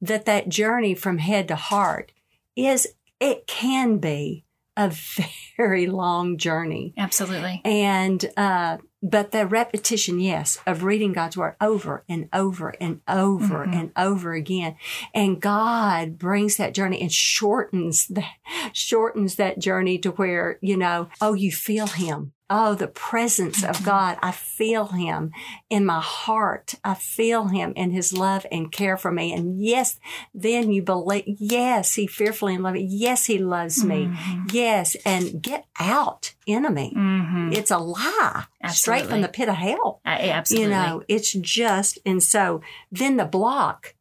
that 0.01 0.27
that 0.27 0.49
journey 0.49 0.95
from 0.95 1.19
head 1.19 1.49
to 1.49 1.57
heart 1.57 2.13
is, 2.55 2.87
it 3.19 3.49
can 3.49 3.99
be 3.99 4.45
a 4.77 4.93
very 5.57 5.89
long 5.89 6.39
journey. 6.39 6.95
Absolutely. 6.97 7.63
And, 7.65 8.25
uh, 8.37 8.79
but 9.09 9.31
the 9.31 9.47
repetition, 9.47 10.19
yes, 10.19 10.59
of 10.67 10.83
reading 10.83 11.13
God's 11.13 11.37
word 11.37 11.55
over 11.61 12.03
and 12.09 12.29
over 12.33 12.75
and 12.81 13.01
over 13.07 13.65
mm-hmm. 13.65 13.73
and 13.73 13.93
over 13.97 14.33
again. 14.33 14.77
And 15.15 15.41
God 15.41 16.19
brings 16.19 16.57
that 16.57 16.75
journey 16.75 17.01
and 17.01 17.13
shortens 17.13 18.09
that, 18.09 18.33
shortens 18.73 19.37
that 19.37 19.61
journey 19.61 19.99
to 19.99 20.11
where, 20.11 20.59
you 20.61 20.77
know, 20.77 21.09
oh, 21.21 21.35
you 21.35 21.53
feel 21.53 21.87
him. 21.87 22.33
Oh, 22.49 22.77
the 22.77 22.87
presence 22.87 23.65
of 23.65 23.77
mm-hmm. 23.77 23.85
God. 23.85 24.19
I 24.23 24.31
feel 24.31 24.87
him 24.87 25.33
in 25.69 25.85
my 25.85 26.01
heart. 26.01 26.77
I 26.85 26.95
feel 26.95 27.49
him 27.49 27.73
in 27.75 27.91
his 27.91 28.13
love 28.13 28.47
and 28.53 28.71
care 28.71 28.97
for 28.97 29.11
me. 29.11 29.33
And 29.33 29.61
yes, 29.61 29.99
then 30.33 30.71
you 30.71 30.83
believe, 30.83 31.25
yes, 31.27 31.95
he 31.95 32.07
fearfully 32.07 32.55
and 32.55 32.63
loving. 32.63 32.87
Yes, 32.89 33.27
he 33.27 33.39
loves 33.39 33.85
me. 33.85 34.07
Mm-hmm. 34.07 34.47
Yes. 34.53 34.95
And 35.05 35.43
get 35.43 35.67
out, 35.81 36.35
enemy. 36.47 36.93
Mm-hmm. 36.97 37.53
It's 37.53 37.73
a 37.73 37.79
lie 37.79 38.45
absolutely. 38.69 39.01
straight 39.05 39.11
from 39.11 39.23
the 39.23 39.29
pit 39.29 39.49
of 39.49 39.55
hell. 39.55 40.01
Absolutely. 40.05 40.65
You 40.65 40.71
know, 40.71 41.03
it's 41.09 41.33
just, 41.33 41.99
and 42.05 42.23
so 42.23 42.61
then 42.91 43.17
the 43.17 43.25
block 43.25 43.95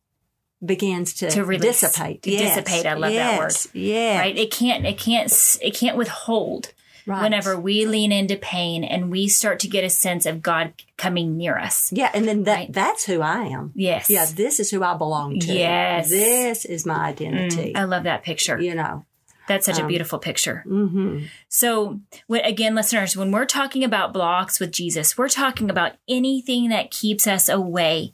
begins 0.63 1.13
to, 1.15 1.29
to 1.29 1.43
release, 1.43 1.81
dissipate. 1.81 2.23
To 2.23 2.31
yes. 2.31 2.55
dissipate. 2.55 2.85
I 2.85 2.93
love 2.93 3.11
yes. 3.11 3.63
that 3.63 3.73
word. 3.73 3.81
Yeah. 3.81 4.19
Right. 4.19 4.37
It 4.37 4.51
can't, 4.51 4.85
it 4.85 4.97
can't, 4.97 5.57
it 5.61 5.75
can't 5.75 5.97
withhold 5.97 6.73
Right. 7.07 7.21
Whenever 7.21 7.59
we 7.59 7.85
lean 7.85 8.11
into 8.11 8.35
pain 8.35 8.83
and 8.83 9.11
we 9.11 9.27
start 9.27 9.59
to 9.59 9.67
get 9.67 9.83
a 9.83 9.91
sense 9.91 10.25
of 10.25 10.41
God 10.41 10.73
coming 10.97 11.37
near 11.37 11.55
us. 11.55 11.91
Yeah, 11.93 12.09
and 12.15 12.27
then 12.27 12.43
that 12.45 12.55
right? 12.55 12.73
that's 12.73 13.05
who 13.05 13.21
I 13.21 13.43
am. 13.43 13.73
Yes. 13.75 14.09
Yeah, 14.09 14.25
this 14.25 14.59
is 14.59 14.71
who 14.71 14.83
I 14.83 14.95
belong 14.95 15.39
to. 15.41 15.53
Yes. 15.53 16.09
This 16.09 16.65
is 16.65 16.83
my 16.83 17.05
identity. 17.05 17.73
Mm, 17.73 17.77
I 17.77 17.83
love 17.83 18.03
that 18.03 18.23
picture. 18.23 18.59
You 18.59 18.73
know. 18.73 19.05
That's 19.47 19.65
such 19.65 19.79
um, 19.79 19.85
a 19.85 19.87
beautiful 19.87 20.19
picture. 20.19 20.63
Mm-hmm. 20.67 21.25
So, 21.49 22.01
again, 22.29 22.75
listeners, 22.75 23.15
when 23.15 23.31
we're 23.31 23.45
talking 23.45 23.83
about 23.83 24.13
blocks 24.13 24.59
with 24.59 24.71
Jesus, 24.71 25.17
we're 25.17 25.29
talking 25.29 25.69
about 25.69 25.93
anything 26.07 26.69
that 26.69 26.91
keeps 26.91 27.27
us 27.27 27.47
away 27.49 28.13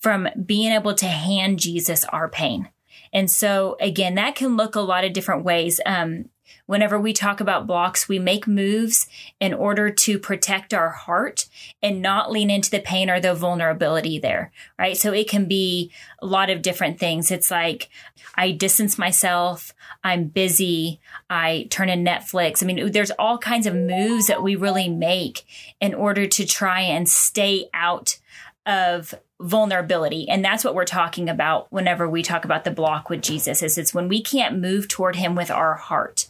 from 0.00 0.28
being 0.44 0.72
able 0.72 0.94
to 0.94 1.06
hand 1.06 1.58
Jesus 1.58 2.04
our 2.06 2.28
pain. 2.28 2.68
And 3.12 3.30
so, 3.30 3.76
again, 3.80 4.14
that 4.16 4.34
can 4.34 4.56
look 4.56 4.74
a 4.74 4.80
lot 4.80 5.04
of 5.04 5.12
different 5.12 5.44
ways. 5.44 5.80
Um, 5.84 6.30
Whenever 6.66 6.98
we 6.98 7.12
talk 7.12 7.40
about 7.40 7.66
blocks, 7.66 8.08
we 8.08 8.18
make 8.18 8.46
moves 8.46 9.06
in 9.40 9.52
order 9.52 9.90
to 9.90 10.18
protect 10.18 10.72
our 10.72 10.90
heart 10.90 11.46
and 11.82 12.00
not 12.00 12.30
lean 12.30 12.50
into 12.50 12.70
the 12.70 12.80
pain 12.80 13.10
or 13.10 13.20
the 13.20 13.34
vulnerability 13.34 14.18
there, 14.18 14.52
right? 14.78 14.96
So 14.96 15.12
it 15.12 15.28
can 15.28 15.46
be 15.46 15.90
a 16.20 16.26
lot 16.26 16.50
of 16.50 16.62
different 16.62 16.98
things. 16.98 17.30
It's 17.30 17.50
like 17.50 17.90
I 18.36 18.52
distance 18.52 18.96
myself, 18.96 19.74
I'm 20.04 20.24
busy, 20.24 21.00
I 21.28 21.66
turn 21.70 21.88
in 21.88 22.04
Netflix. 22.04 22.62
I 22.62 22.66
mean, 22.66 22.92
there's 22.92 23.10
all 23.12 23.38
kinds 23.38 23.66
of 23.66 23.74
moves 23.74 24.28
that 24.28 24.42
we 24.42 24.56
really 24.56 24.88
make 24.88 25.44
in 25.80 25.94
order 25.94 26.26
to 26.26 26.46
try 26.46 26.80
and 26.80 27.08
stay 27.08 27.68
out 27.74 28.18
of 28.66 29.14
vulnerability 29.40 30.28
and 30.28 30.44
that's 30.44 30.64
what 30.64 30.74
we're 30.74 30.84
talking 30.84 31.28
about 31.28 31.66
whenever 31.72 32.08
we 32.08 32.22
talk 32.22 32.44
about 32.44 32.62
the 32.62 32.70
block 32.70 33.10
with 33.10 33.20
jesus 33.20 33.60
is 33.60 33.76
it's 33.76 33.92
when 33.92 34.06
we 34.06 34.22
can't 34.22 34.60
move 34.60 34.86
toward 34.86 35.16
him 35.16 35.34
with 35.34 35.50
our 35.50 35.74
heart 35.74 36.28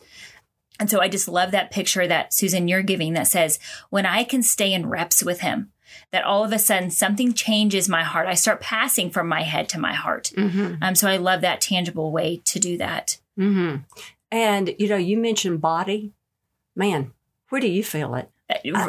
and 0.81 0.91
so 0.91 1.01
I 1.01 1.09
just 1.09 1.29
love 1.29 1.51
that 1.51 1.71
picture 1.71 2.07
that 2.07 2.33
Susan, 2.33 2.69
you're 2.69 2.83
giving 2.83 3.13
that 3.13 3.29
says, 3.29 3.59
when 3.91 4.07
I 4.07 4.25
can 4.25 4.43
stay 4.43 4.73
in 4.73 4.89
reps 4.89 5.23
with 5.23 5.41
him, 5.41 5.71
that 6.11 6.25
all 6.25 6.45
of 6.45 6.53
a 6.53 6.59
sudden 6.59 6.91
something 6.91 7.35
changes 7.35 7.89
my 7.89 8.03
heart. 8.03 8.27
I 8.27 8.35
start 8.35 8.61
passing 8.61 9.11
from 9.11 9.29
my 9.29 9.43
head 9.43 9.69
to 9.71 9.79
my 9.79 9.93
heart. 9.93 10.33
Mm-hmm. 10.37 10.83
Um, 10.83 10.95
so 10.95 11.09
I 11.09 11.19
love 11.19 11.43
that 11.43 11.61
tangible 11.61 12.11
way 12.11 12.41
to 12.47 12.59
do 12.59 12.79
that. 12.79 13.19
Mm-hmm. 13.39 13.83
And, 14.31 14.75
you 14.79 14.89
know, 14.89 14.97
you 14.97 15.19
mentioned 15.19 15.61
body. 15.61 16.13
Man, 16.75 17.13
where 17.51 17.61
do 17.61 17.69
you 17.69 17.85
feel 17.85 18.15
it? 18.15 18.31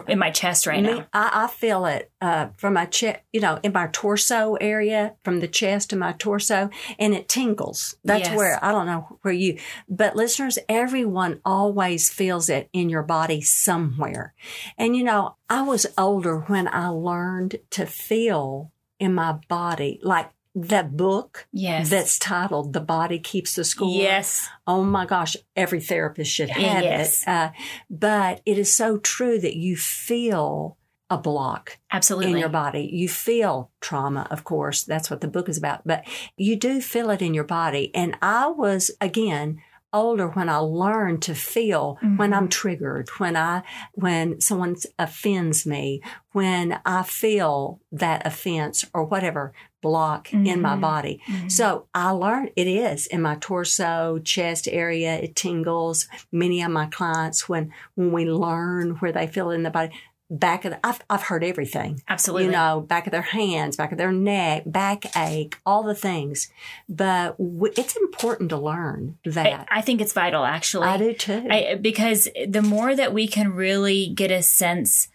In 0.07 0.19
my 0.19 0.31
chest 0.31 0.67
right 0.67 0.81
Me- 0.83 0.89
now. 0.89 1.07
I, 1.13 1.45
I 1.45 1.47
feel 1.47 1.85
it 1.85 2.11
uh, 2.21 2.47
from 2.57 2.73
my 2.75 2.85
chest, 2.85 3.19
you 3.31 3.39
know, 3.41 3.59
in 3.63 3.71
my 3.73 3.87
torso 3.91 4.55
area, 4.55 5.15
from 5.23 5.39
the 5.39 5.47
chest 5.47 5.89
to 5.91 5.95
my 5.95 6.13
torso, 6.13 6.69
and 6.99 7.13
it 7.13 7.27
tingles. 7.27 7.95
That's 8.03 8.29
Yes. 8.29 8.37
where 8.37 8.63
I 8.63 8.71
don't 8.71 8.85
know 8.85 9.17
where 9.21 9.33
you, 9.33 9.57
but 9.89 10.15
listeners, 10.15 10.57
everyone 10.69 11.41
always 11.45 12.09
feels 12.09 12.49
it 12.49 12.69
in 12.73 12.89
your 12.89 13.03
body 13.03 13.41
somewhere. 13.41 14.33
And 14.77 14.95
you 14.95 15.03
know, 15.03 15.35
I 15.49 15.61
was 15.63 15.85
older 15.97 16.39
when 16.41 16.67
I 16.67 16.87
learned 16.87 17.57
to 17.71 17.85
feel 17.85 18.71
in 18.99 19.13
my 19.13 19.33
body, 19.47 19.99
like 20.03 20.29
that 20.55 20.95
book 20.95 21.47
Yes. 21.51 21.89
that's 21.89 22.19
titled 22.19 22.73
"The 22.73 22.79
Body 22.79 23.19
Keeps 23.19 23.55
the 23.55 23.63
Score." 23.63 23.89
yes. 24.01 24.47
Oh 24.67 24.83
my 24.83 25.05
gosh, 25.05 25.35
every 25.55 25.81
therapist 25.81 26.31
should 26.31 26.49
have 26.49 26.83
Yes. 26.83 27.23
it. 27.23 27.27
Uh, 27.27 27.51
but 27.89 28.41
it 28.45 28.57
is 28.57 28.71
so 28.71 28.97
true 28.97 29.39
that 29.39 29.55
you 29.55 29.75
feel 29.75 30.77
a 31.09 31.17
block 31.17 31.77
Absolutely. 31.91 32.31
in 32.31 32.37
your 32.37 32.49
body. 32.49 32.89
You 32.91 33.07
feel 33.09 33.71
trauma, 33.81 34.25
of 34.31 34.43
course. 34.43 34.83
That's 34.83 35.09
what 35.11 35.21
the 35.21 35.27
book 35.27 35.47
is 35.49 35.57
about. 35.57 35.85
But 35.85 36.05
you 36.37 36.55
do 36.55 36.81
feel 36.81 37.09
it 37.11 37.21
in 37.21 37.33
your 37.35 37.43
body. 37.43 37.91
And 37.93 38.15
I 38.21 38.47
was, 38.47 38.89
again, 38.99 39.61
older 39.93 40.27
when 40.29 40.49
I 40.49 40.57
learn 40.57 41.19
to 41.21 41.35
feel 41.35 41.97
when 42.17 42.33
I'm 42.33 42.47
triggered, 42.49 43.09
when 43.17 43.35
I 43.35 43.61
when 43.93 44.41
someone 44.41 44.75
offends 44.97 45.65
me, 45.65 46.01
when 46.31 46.79
I 46.85 47.03
feel 47.03 47.79
that 47.91 48.25
offense 48.25 48.85
or 48.93 49.03
whatever 49.05 49.53
block 49.81 50.33
in 50.33 50.61
my 50.61 50.75
Mhm. 50.77 50.81
body. 50.81 51.21
Mhm. 51.27 51.51
So 51.51 51.87
I 51.93 52.11
learned 52.11 52.51
it 52.55 52.67
is 52.67 53.05
in 53.07 53.21
my 53.21 53.35
torso, 53.35 54.19
chest 54.23 54.67
area, 54.71 55.15
it 55.17 55.35
tingles. 55.35 56.07
Many 56.31 56.61
of 56.63 56.71
my 56.71 56.85
clients 56.87 57.47
when 57.49 57.71
when 57.95 58.11
we 58.11 58.25
learn 58.25 58.91
where 58.99 59.11
they 59.11 59.27
feel 59.27 59.51
in 59.51 59.63
the 59.63 59.69
body, 59.69 59.91
back 60.33 60.65
of 60.65 60.71
the, 60.71 60.85
I've 60.85 60.99
I've 61.09 61.23
heard 61.23 61.43
everything. 61.43 62.01
Absolutely. 62.07 62.45
You 62.45 62.51
know, 62.51 62.81
back 62.81 63.07
of 63.07 63.11
their 63.11 63.21
hands, 63.21 63.77
back 63.77 63.91
of 63.91 63.97
their 63.97 64.11
neck, 64.11 64.63
backache, 64.65 65.57
all 65.65 65.83
the 65.83 65.95
things. 65.95 66.51
But 66.89 67.37
w- 67.37 67.73
it's 67.77 67.95
important 67.95 68.49
to 68.49 68.57
learn 68.57 69.17
I, 69.25 69.29
that. 69.29 69.67
I 69.69 69.81
think 69.81 70.01
it's 70.01 70.13
vital, 70.13 70.43
actually. 70.43 70.87
I, 70.87 70.97
do 70.97 71.13
too. 71.13 71.47
I, 71.49 71.75
because 71.79 72.27
the 72.47 72.61
more 72.61 72.95
that 72.95 73.13
we 73.13 73.27
can 73.27 73.53
really 73.53 74.07
get 74.07 74.31
a 74.31 74.41
sense 74.41 75.07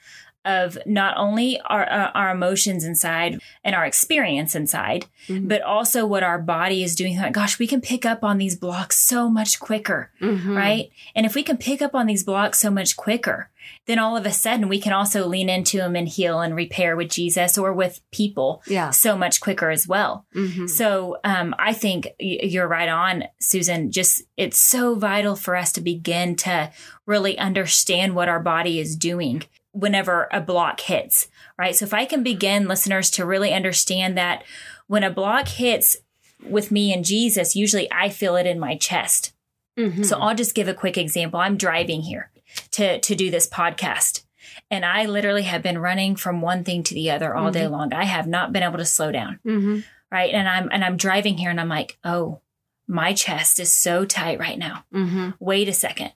of 0.48 0.78
not 0.86 1.16
only 1.18 1.60
our 1.66 1.84
uh, 1.90 2.10
our 2.14 2.30
emotions 2.30 2.82
inside 2.84 3.38
and 3.62 3.74
our 3.76 3.84
experience 3.84 4.54
inside, 4.54 5.06
Mhm. 5.28 5.46
but 5.48 5.60
also 5.62 6.06
what 6.06 6.22
our 6.22 6.38
body 6.38 6.82
is 6.82 6.94
doing. 6.96 7.16
Like, 7.18 7.32
gosh, 7.34 7.58
we 7.58 7.66
can 7.66 7.80
pick 7.80 8.06
up 8.06 8.24
on 8.24 8.38
these 8.38 8.56
blocks 8.56 8.96
so 8.98 9.28
much 9.28 9.60
quicker, 9.60 10.10
Mhm. 10.20 10.56
right? 10.56 10.90
And 11.14 11.26
if 11.26 11.34
we 11.34 11.42
can 11.42 11.58
pick 11.58 11.82
up 11.82 11.94
on 11.94 12.06
these 12.06 12.24
blocks 12.24 12.58
so 12.58 12.70
much 12.70 12.96
quicker, 12.96 13.50
then 13.86 13.98
all 13.98 14.16
of 14.16 14.24
a 14.24 14.32
sudden 14.32 14.68
we 14.68 14.80
can 14.80 14.92
also 14.94 15.26
lean 15.26 15.50
into 15.50 15.76
them 15.76 15.94
and 15.94 16.08
heal 16.08 16.40
and 16.40 16.54
repair 16.56 16.96
with 16.96 17.10
Jesus 17.10 17.58
or 17.58 17.72
with 17.74 18.00
people 18.10 18.62
Yeah. 18.66 18.90
so 18.90 19.16
much 19.16 19.40
quicker 19.40 19.70
as 19.70 19.86
well. 19.86 20.24
Mhm. 20.34 20.68
So 20.70 21.18
um, 21.24 21.54
I 21.58 21.74
think 21.74 22.08
you're 22.18 22.68
right 22.68 22.88
on, 22.88 23.24
Susan. 23.40 23.90
Just 23.92 24.22
it's 24.38 24.58
so 24.58 24.94
vital 24.94 25.36
for 25.36 25.54
us 25.56 25.72
to 25.72 25.80
begin 25.82 26.34
to 26.36 26.70
really 27.06 27.36
understand 27.38 28.14
what 28.14 28.28
our 28.28 28.40
body 28.40 28.78
is 28.80 28.96
doing 28.96 29.42
whenever 29.72 30.28
a 30.32 30.40
block 30.40 30.80
hits, 30.80 31.28
right? 31.58 31.74
So 31.76 31.84
if 31.84 31.94
I 31.94 32.04
can 32.04 32.22
begin, 32.22 32.66
listeners, 32.68 33.10
to 33.12 33.24
really 33.24 33.52
understand 33.52 34.16
that 34.16 34.44
when 34.86 35.04
a 35.04 35.10
block 35.10 35.48
hits 35.48 35.96
with 36.42 36.70
me 36.70 36.92
and 36.92 37.04
Jesus, 37.04 37.54
usually 37.56 37.90
I 37.92 38.08
feel 38.08 38.36
it 38.36 38.46
in 38.46 38.58
my 38.60 38.76
chest. 38.76 39.32
Mhm. 39.78 40.04
So 40.06 40.18
I'll 40.18 40.34
just 40.34 40.54
give 40.54 40.68
a 40.68 40.74
quick 40.74 40.96
example. 40.98 41.38
I'm 41.40 41.56
driving 41.56 42.02
here 42.02 42.30
to 42.72 42.98
to 43.00 43.14
do 43.14 43.30
this 43.30 43.48
podcast. 43.48 44.24
And 44.70 44.84
I 44.84 45.04
literally 45.04 45.42
have 45.42 45.62
been 45.62 45.78
running 45.78 46.16
from 46.16 46.40
one 46.40 46.64
thing 46.64 46.82
to 46.84 46.94
the 46.94 47.10
other 47.10 47.34
all 47.34 47.50
day 47.50 47.66
long. 47.66 47.92
I 47.92 48.04
have 48.04 48.26
not 48.26 48.52
been 48.52 48.62
able 48.62 48.78
to 48.78 48.84
slow 48.84 49.12
down 49.12 49.38
Mhm. 49.46 49.84
right 50.10 50.32
and 50.32 50.48
i'm 50.48 50.68
and 50.72 50.82
i'm 50.82 50.96
driving 50.96 51.36
here 51.36 51.50
and 51.50 51.60
i'm 51.60 51.68
like 51.68 51.98
oh 52.02 52.40
my 52.86 53.12
chest 53.12 53.60
is 53.60 53.70
so 53.70 54.06
tight 54.06 54.38
right 54.40 54.58
now 54.58 54.84
Mhm. 54.92 55.34
wait 55.38 55.68
a 55.68 55.72
second 55.74 56.12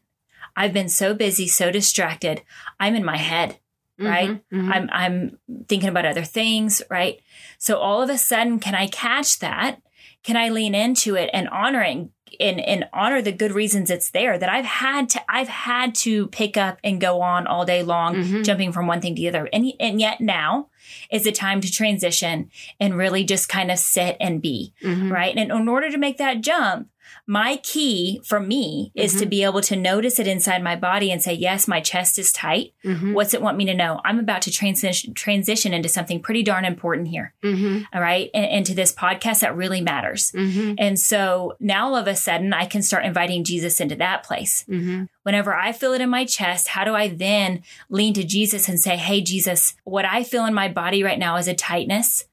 i've 0.57 0.73
been 0.73 0.89
so 0.89 1.15
busy 1.15 1.47
so 1.49 1.71
distracted 1.71 2.43
i'm 2.81 2.95
in 2.95 3.05
my 3.05 3.17
head 3.17 3.59
right 3.99 4.31
Mhm. 4.31 4.41
Mhm. 4.53 4.71
i'm 4.75 4.89
i'm 4.93 5.39
thinking 5.69 5.89
about 5.89 6.07
other 6.07 6.25
things 6.25 6.83
right 6.91 7.21
so 7.59 7.79
all 7.79 8.03
of 8.03 8.11
a 8.11 8.19
sudden 8.19 8.59
can 8.59 8.75
i 8.75 8.87
catch 8.87 9.39
that 9.41 9.81
can 10.25 10.37
i 10.37 10.49
lean 10.49 10.75
into 10.75 11.15
it 11.15 11.31
and 11.33 11.49
honor 11.49 11.83
it 11.83 12.09
and, 12.41 12.61
and 12.61 12.87
honor 12.95 13.21
the 13.21 13.31
good 13.31 13.53
reasons 13.53 13.91
it's 13.91 14.11
there 14.11 14.39
that 14.39 14.49
i've 14.49 14.65
had 14.65 15.11
to 15.11 15.21
i've 15.31 15.49
had 15.49 15.95
to 15.95 16.27
pick 16.29 16.57
up 16.57 16.79
and 16.83 17.01
go 17.01 17.21
on 17.21 17.47
all 17.47 17.67
day 17.67 17.83
long 17.83 18.15
Mhm. 18.15 18.45
jumping 18.45 18.73
from 18.73 18.87
one 18.87 19.01
thing 19.03 19.15
to 19.15 19.21
the 19.21 19.29
other 19.29 19.49
and 19.53 19.71
and 19.79 20.01
yet 20.01 20.21
now 20.23 20.69
is 21.11 21.25
the 21.25 21.33
time 21.33 21.61
to 21.61 21.71
transition 21.71 22.51
and 22.81 22.97
really 22.97 23.23
just 23.25 23.49
kind 23.51 23.71
of 23.71 23.79
sit 23.79 24.17
and 24.19 24.41
be 24.43 24.73
Mhm. 24.83 25.13
right? 25.13 25.37
And 25.37 25.51
in 25.53 25.69
order 25.69 25.91
to 25.91 25.97
make 25.99 26.17
that 26.19 26.41
jump, 26.41 26.89
my 27.27 27.57
key 27.63 28.21
for 28.25 28.41
me 28.41 28.91
is 28.95 29.15
to 29.21 29.27
be 29.27 29.45
able 29.45 29.61
to 29.63 29.77
notice 29.77 30.19
it 30.19 30.27
inside 30.27 30.63
my 30.63 30.77
body 30.77 31.11
and 31.11 31.23
say, 31.23 31.33
yes, 31.33 31.69
my 31.69 31.81
chest 31.81 32.19
is 32.19 32.33
tight. 32.33 32.73
Mhm. 32.85 33.13
What's 33.15 33.33
it 33.35 33.43
want 33.43 33.57
me 33.57 33.65
to 33.67 33.75
know? 33.75 34.01
I'm 34.05 34.19
about 34.19 34.43
to 34.43 34.51
transition, 34.51 35.15
transition 35.15 35.73
into 35.73 35.89
something 35.89 36.21
pretty 36.21 36.43
darn 36.43 36.65
important 36.65 37.09
here. 37.09 37.35
Mhm. 37.45 37.87
All 37.95 38.01
right. 38.01 38.31
And, 38.35 38.47
into 38.47 38.75
this 38.75 38.93
podcast 38.93 39.41
that 39.41 39.57
really 39.57 39.81
matters. 39.81 40.33
Mhm. 40.33 40.75
And 40.79 40.99
so 40.99 41.57
now 41.61 41.87
all 41.89 41.97
of 41.97 42.07
a 42.07 42.17
sudden 42.17 42.53
I 42.53 42.67
can 42.67 42.83
start 42.83 43.05
inviting 43.05 43.45
Jesus 43.45 43.81
into 43.81 43.95
that 43.97 44.25
place. 44.25 44.65
Mhm. 44.69 45.09
Whenever 45.23 45.55
I 45.55 45.73
feel 45.73 45.93
it 45.95 46.01
in 46.01 46.11
my 46.11 46.25
chest, 46.25 46.69
how 46.69 46.85
do 46.85 46.95
I 46.95 47.09
then 47.09 47.63
lean 47.89 48.15
to 48.15 48.25
Jesus 48.25 48.69
and 48.69 48.79
say, 48.81 48.97
Hey, 48.97 49.21
Jesus, 49.21 49.75
what 49.85 50.05
I 50.05 50.23
feel 50.25 50.45
in 50.45 50.55
my 50.55 50.69
body 50.69 51.03
right 51.03 51.19
now 51.19 51.37
is 51.37 51.49
a 51.49 51.55
tightness. 51.55 52.25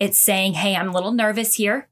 It's 0.00 0.18
saying, 0.18 0.54
Hey, 0.54 0.74
I'm 0.74 0.88
a 0.88 0.92
little 0.92 1.12
nervous 1.12 1.54
here. 1.54 1.88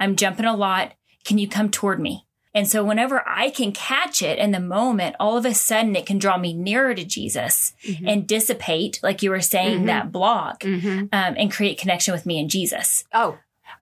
I'm 0.00 0.16
jumping 0.16 0.44
a 0.46 0.56
lot. 0.56 0.92
Can 1.28 1.36
you 1.36 1.46
come 1.46 1.70
toward 1.70 2.00
me? 2.00 2.24
And 2.54 2.66
so 2.66 2.82
whenever 2.82 3.22
I 3.28 3.50
can 3.50 3.72
catch 3.72 4.22
it 4.22 4.38
in 4.38 4.50
the 4.52 4.58
moment, 4.60 5.14
all 5.20 5.36
of 5.36 5.44
a 5.44 5.52
sudden 5.52 5.94
it 5.94 6.06
can 6.06 6.18
draw 6.18 6.38
me 6.38 6.54
nearer 6.54 6.94
to 6.94 7.04
Jesus 7.04 7.74
and 8.06 8.26
dissipate, 8.26 8.98
like 9.02 9.22
you 9.22 9.28
were 9.28 9.42
saying, 9.42 9.82
Mhm. 9.82 9.86
that 9.86 10.10
block 10.10 10.60
Mhm. 10.62 11.02
um, 11.12 11.34
and 11.36 11.52
create 11.52 11.78
connection 11.78 12.14
with 12.14 12.24
me 12.24 12.40
and 12.40 12.48
Jesus. 12.50 13.04
Oh, 13.12 13.36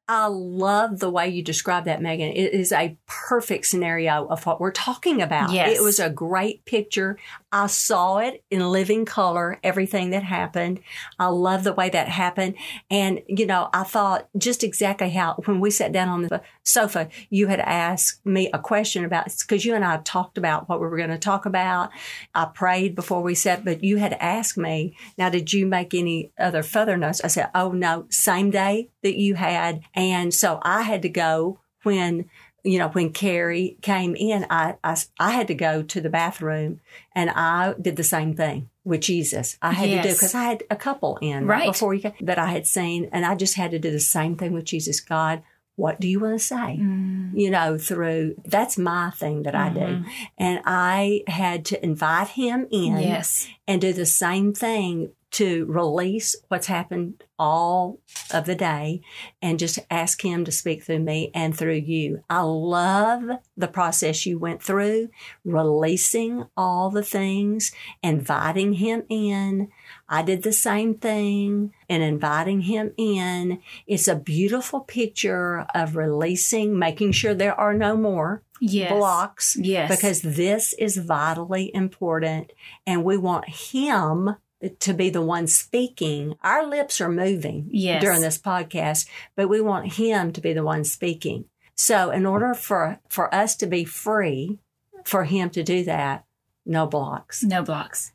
I 0.09 0.27
love 0.27 0.99
the 0.99 1.11
way 1.11 1.29
you 1.29 1.43
describe 1.43 1.85
that, 1.85 2.03
Megan. 2.03 2.31
It 2.31 2.53
is 2.53 2.73
a 2.73 2.97
perfect 3.07 3.67
scenario 3.67 4.27
of 4.27 4.45
what 4.45 4.61
we're 4.61 4.73
talking 4.73 5.23
about. 5.23 5.53
Yes. 5.53 5.79
It 5.79 5.83
was 5.83 5.99
a 6.01 6.11
great 6.11 6.65
picture. 6.65 7.17
I 7.57 7.69
saw 7.69 8.19
it 8.19 8.45
in 8.51 8.61
living 8.61 9.07
color, 9.07 9.59
everything 9.65 10.11
that 10.11 10.23
happened. 10.23 10.81
I 11.19 11.29
love 11.29 11.65
the 11.65 11.73
way 11.73 11.89
that 11.89 12.07
happened. 12.07 12.57
And, 12.91 13.23
you 13.29 13.47
know, 13.47 13.71
I 13.73 13.83
thought 13.83 14.29
just 14.37 14.63
exactly 14.63 15.09
how, 15.09 15.37
when 15.47 15.61
we 15.61 15.71
sat 15.71 15.91
down 15.91 16.11
on 16.11 16.21
the 16.21 16.43
sofa, 16.65 17.09
you 17.31 17.47
had 17.47 17.61
asked 17.61 18.27
me 18.27 18.51
a 18.53 18.59
question 18.59 19.07
about, 19.07 19.35
because 19.41 19.65
you 19.65 19.75
and 19.75 19.87
I 19.87 19.97
talked 20.05 20.37
about 20.37 20.69
what 20.69 20.83
we 20.83 20.87
were 20.87 20.99
going 20.99 21.09
to 21.09 21.17
talk 21.17 21.47
about. 21.47 21.89
I 22.35 22.45
prayed 22.45 22.95
before 22.95 23.23
we 23.23 23.35
sat, 23.35 23.65
but 23.65 23.83
you 23.83 23.97
had 23.97 24.13
asked 24.21 24.59
me, 24.59 24.95
now, 25.17 25.31
did 25.31 25.55
you 25.55 25.65
make 25.65 25.95
any 25.95 26.33
other 26.39 26.63
further 26.63 26.99
notes? 26.99 27.23
I 27.25 27.29
said, 27.29 27.49
oh, 27.55 27.73
no, 27.73 28.05
same 28.11 28.51
day 28.51 28.91
that 29.03 29.17
you 29.17 29.35
had. 29.35 29.81
And 29.95 30.35
so 30.35 30.61
I 30.61 30.83
had 30.83 31.01
to 31.03 31.09
go 31.09 31.61
when, 31.85 32.29
you 32.67 32.79
know, 32.79 32.89
when 32.89 33.13
Carrie 33.13 33.77
came 33.81 34.17
in, 34.17 34.45
I, 34.51 34.75
I, 34.83 34.97
I 35.21 35.31
had 35.31 35.47
to 35.49 35.55
go 35.55 35.83
to 35.85 36.01
the 36.01 36.11
bathroom 36.11 36.81
and 37.15 37.31
I 37.31 37.75
did 37.81 37.97
the 37.97 38.03
same 38.05 38.35
thing 38.35 38.69
with 38.85 39.01
Jesus. 39.03 39.57
I 39.63 39.73
had 39.73 39.85
to 39.85 40.03
do 40.03 40.09
Yes. 40.09 40.17
because 40.19 40.35
I 40.35 40.43
had 40.45 40.65
a 40.71 40.77
couple 40.77 41.17
in 41.23 41.47
Right. 41.47 41.67
before 41.73 41.95
you 41.95 42.01
came 42.03 42.13
that 42.21 42.39
I 42.39 42.47
had 42.49 42.67
seen, 42.67 43.09
and 43.13 43.25
I 43.25 43.35
just 43.37 43.55
had 43.57 43.71
to 43.71 43.79
do 43.79 43.91
the 43.91 44.01
same 44.01 44.37
thing 44.37 44.53
with 44.53 44.65
Jesus. 44.65 45.01
God, 45.01 45.43
what 45.77 46.01
do 46.01 46.09
you 46.09 46.19
want 46.21 46.39
to 46.41 46.45
say? 46.45 46.75
You 46.77 47.51
know, 47.51 47.79
through 47.79 48.37
that's 48.45 48.77
my 48.79 49.11
thing 49.11 49.43
that 49.45 49.55
I 49.55 49.69
do, 49.69 49.81
Mhm. 49.81 50.05
and 50.39 50.61
I 50.65 51.23
had 51.27 51.65
to 51.67 51.85
invite 51.85 52.29
Him 52.29 52.67
in 52.71 52.97
Yes. 52.99 53.47
and 53.69 53.81
do 53.81 53.93
the 53.93 54.07
same 54.07 54.53
thing 54.55 55.11
to 55.37 55.67
release 55.67 56.35
what's 56.49 56.67
happened 56.67 57.23
all 57.39 57.99
of 58.33 58.47
the 58.47 58.55
day 58.55 59.03
and 59.43 59.59
just 59.59 59.79
ask 59.91 60.25
him 60.25 60.47
to 60.47 60.51
speak 60.51 60.83
through 60.83 61.01
me 61.01 61.31
and 61.35 61.55
through 61.55 61.75
you. 61.75 62.25
I 62.31 62.41
love 62.41 63.23
the 63.55 63.69
process 63.69 64.25
you 64.25 64.39
went 64.39 64.63
through, 64.63 65.11
releasing 65.45 66.45
all 66.57 66.89
the 66.89 67.03
things, 67.03 67.73
inviting 68.03 68.75
him 68.75 69.03
in. 69.11 69.69
I 70.09 70.23
did 70.23 70.43
the 70.43 70.55
same 70.55 70.95
thing 70.95 71.75
and 71.89 72.03
inviting 72.03 72.63
him 72.63 72.93
in. 72.97 73.61
It's 73.87 74.09
a 74.09 74.15
beautiful 74.17 74.81
picture 74.81 75.67
of 75.75 75.97
releasing, 75.97 76.79
making 76.79 77.13
sure 77.13 77.35
there 77.35 77.59
are 77.61 77.75
no 77.75 77.95
more 77.97 78.43
Yes. 78.59 78.91
blocks 78.91 79.57
Yes. 79.61 79.91
because 79.95 80.23
this 80.23 80.73
is 80.79 80.97
vitally 80.97 81.71
important 81.75 82.53
and 82.87 83.05
we 83.05 83.19
want 83.19 83.47
him 83.51 84.37
to 84.81 84.95
be 84.95 85.11
the 85.11 85.23
one 85.23 85.47
speaking. 85.47 86.35
Our 86.43 86.67
lips 86.67 87.01
are 87.01 87.09
moving 87.09 87.69
Yes. 87.71 88.03
during 88.03 88.21
this 88.21 88.39
podcast, 88.39 89.07
but 89.35 89.49
we 89.49 89.61
want 89.61 89.95
him 89.95 90.33
to 90.33 90.41
be 90.41 90.53
the 90.53 90.65
one 90.65 90.85
speaking. 90.85 91.45
So 91.75 92.11
in 92.11 92.25
order 92.27 92.55
for 92.55 93.01
for 93.09 93.33
us 93.35 93.55
to 93.57 93.67
be 93.67 93.85
free, 93.85 94.59
for 95.05 95.25
him 95.25 95.51
to 95.51 95.63
do 95.63 95.85
that, 95.85 96.25
no 96.65 96.87
blocks. 96.87 97.43
no 97.43 97.63
blocks. 97.63 98.13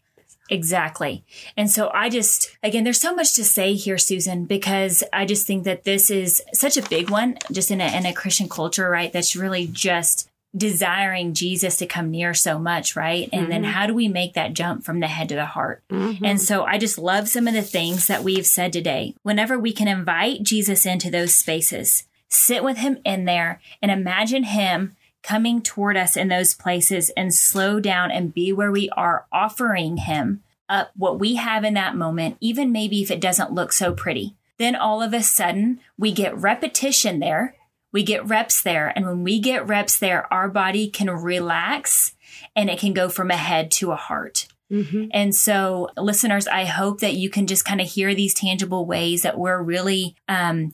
Exactly. 0.50 1.24
And 1.56 1.72
so 1.72 1.90
I 1.94 2.10
just, 2.10 2.58
again, 2.62 2.84
there's 2.84 3.00
so 3.00 3.16
much 3.16 3.34
to 3.36 3.46
say 3.46 3.74
here, 3.74 3.98
Susan, 3.98 4.44
because 4.46 5.02
I 5.14 5.26
just 5.26 5.48
think 5.48 5.64
that 5.64 5.86
this 5.86 6.10
is 6.10 6.42
such 6.54 6.76
a 6.76 6.82
big 6.90 7.10
one, 7.10 7.38
just 7.54 7.72
in 7.72 7.80
a, 7.80 7.88
in 7.98 8.06
a 8.06 8.14
Christian 8.14 8.50
culture, 8.50 8.90
right? 8.90 9.14
That's 9.14 9.34
really 9.34 9.68
just 9.68 10.30
desiring 10.56 11.34
Jesus 11.34 11.78
to 11.78 11.86
come 11.86 12.12
near 12.12 12.34
so 12.34 12.60
much, 12.60 12.96
right? 12.96 13.30
And 13.32 13.44
mm-hmm. 13.44 13.52
then 13.52 13.64
how 13.64 13.88
do 13.88 13.94
we 13.94 14.08
make 14.08 14.34
that 14.34 14.54
jump 14.54 14.84
from 14.84 15.00
the 15.00 15.08
head 15.08 15.30
to 15.30 15.36
the 15.36 15.46
heart? 15.46 15.84
Mm-hmm. 15.90 16.26
And 16.26 16.42
so 16.42 16.64
I 16.64 16.78
just 16.78 16.98
love 16.98 17.30
some 17.30 17.48
of 17.48 17.54
the 17.54 17.62
things 17.62 18.08
that 18.08 18.24
we've 18.24 18.46
said 18.46 18.74
today. 18.74 19.16
Whenever 19.24 19.58
we 19.58 19.72
can 19.72 19.88
invite 19.88 20.44
Jesus 20.44 20.86
into 20.86 21.10
those 21.10 21.34
spaces, 21.34 22.06
sit 22.28 22.64
with 22.64 22.78
him 22.78 23.00
in 23.06 23.26
there 23.26 23.62
and 23.82 23.92
imagine 23.92 24.44
him 24.44 24.96
coming 25.24 25.62
toward 25.62 25.96
us 25.96 26.18
in 26.18 26.28
those 26.28 26.54
places 26.54 27.12
and 27.12 27.34
slow 27.34 27.80
down 27.80 28.12
and 28.12 28.34
be 28.34 28.52
where 28.52 28.72
we 28.72 28.90
are 28.92 29.26
offering 29.32 29.98
him 29.98 30.44
up 30.68 30.92
what 30.96 31.20
we 31.20 31.36
have 31.36 31.64
in 31.64 31.74
that 31.76 31.96
moment, 31.96 32.38
even 32.40 32.72
maybe 32.72 33.02
if 33.02 33.12
it 33.12 33.22
doesn't 33.22 33.54
look 33.54 33.72
so 33.72 33.94
pretty. 33.94 34.36
Then 34.58 34.76
all 34.76 35.02
of 35.02 35.14
a 35.14 35.22
sudden 35.22 35.80
we 35.98 36.12
get 36.12 36.38
repetition 36.38 37.20
there. 37.20 37.56
We 37.92 38.04
get 38.04 38.26
reps 38.26 38.62
there. 38.62 38.92
And 38.96 39.06
when 39.06 39.24
we 39.24 39.40
get 39.40 39.68
reps 39.68 39.98
there, 39.98 40.32
our 40.34 40.50
body 40.50 40.90
can 40.90 41.10
relax 41.10 42.14
and 42.56 42.70
it 42.70 42.80
can 42.80 42.94
go 42.94 43.10
from 43.10 43.32
a 43.32 43.38
head 43.38 43.72
to 43.72 43.92
a 43.92 43.96
heart. 43.96 44.48
Mm-hmm. 44.72 45.08
And 45.12 45.36
so, 45.36 45.90
listeners, 45.98 46.48
I 46.48 46.64
hope 46.64 47.02
that 47.02 47.16
you 47.16 47.30
can 47.30 47.46
just 47.46 47.66
kind 47.66 47.82
of 47.82 47.88
hear 47.88 48.16
these 48.16 48.34
tangible 48.34 48.86
ways 48.86 49.24
that 49.24 49.38
we're 49.38 49.62
really 49.62 50.16
um, 50.30 50.74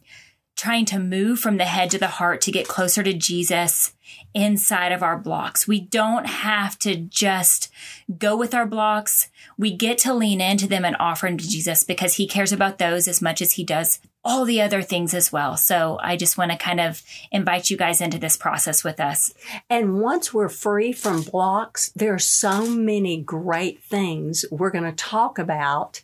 trying 0.55 0.85
to 0.85 0.99
move 0.99 1.39
from 1.39 1.57
the 1.57 1.65
head 1.65 1.89
to 1.91 1.97
the 1.97 2.07
heart 2.07 2.41
to 2.41 2.51
get 2.51 2.67
closer 2.67 3.01
to 3.01 3.13
Jesus 3.13 3.93
inside 4.33 4.91
of 4.91 5.01
our 5.01 5.17
blocks. 5.17 5.67
We 5.67 5.79
don't 5.79 6.27
have 6.27 6.77
to 6.79 6.95
just 6.95 7.71
go 8.17 8.37
with 8.37 8.53
our 8.53 8.65
blocks. 8.65 9.29
We 9.57 9.75
get 9.75 9.97
to 9.99 10.13
lean 10.13 10.41
into 10.41 10.67
them 10.67 10.85
and 10.85 10.95
offer 10.99 11.27
them 11.27 11.37
to 11.37 11.47
Jesus 11.47 11.83
because 11.83 12.15
he 12.15 12.27
cares 12.27 12.51
about 12.51 12.77
those 12.77 13.07
as 13.07 13.21
much 13.21 13.41
as 13.41 13.53
he 13.53 13.63
does 13.63 13.99
all 14.27 14.45
the 14.45 14.61
other 14.61 14.81
things 14.81 15.13
as 15.13 15.31
well. 15.31 15.55
So 15.55 15.97
I 16.01 16.17
just 16.17 16.37
want 16.37 16.51
to 16.51 16.57
kind 16.57 16.81
of 16.81 17.01
invite 17.31 17.69
you 17.69 17.77
guys 17.77 18.01
into 18.01 18.19
this 18.19 18.35
process 18.35 18.83
with 18.83 18.99
us. 18.99 19.33
And 19.69 20.01
once 20.01 20.33
we're 20.33 20.49
free 20.49 20.91
from 20.91 21.21
blocks, 21.21 21.91
there 21.95 22.13
are 22.13 22.19
so 22.19 22.67
many 22.67 23.21
great 23.21 23.81
things 23.83 24.43
we're 24.51 24.69
going 24.71 24.83
to 24.83 24.91
talk 24.91 25.39
about 25.39 26.03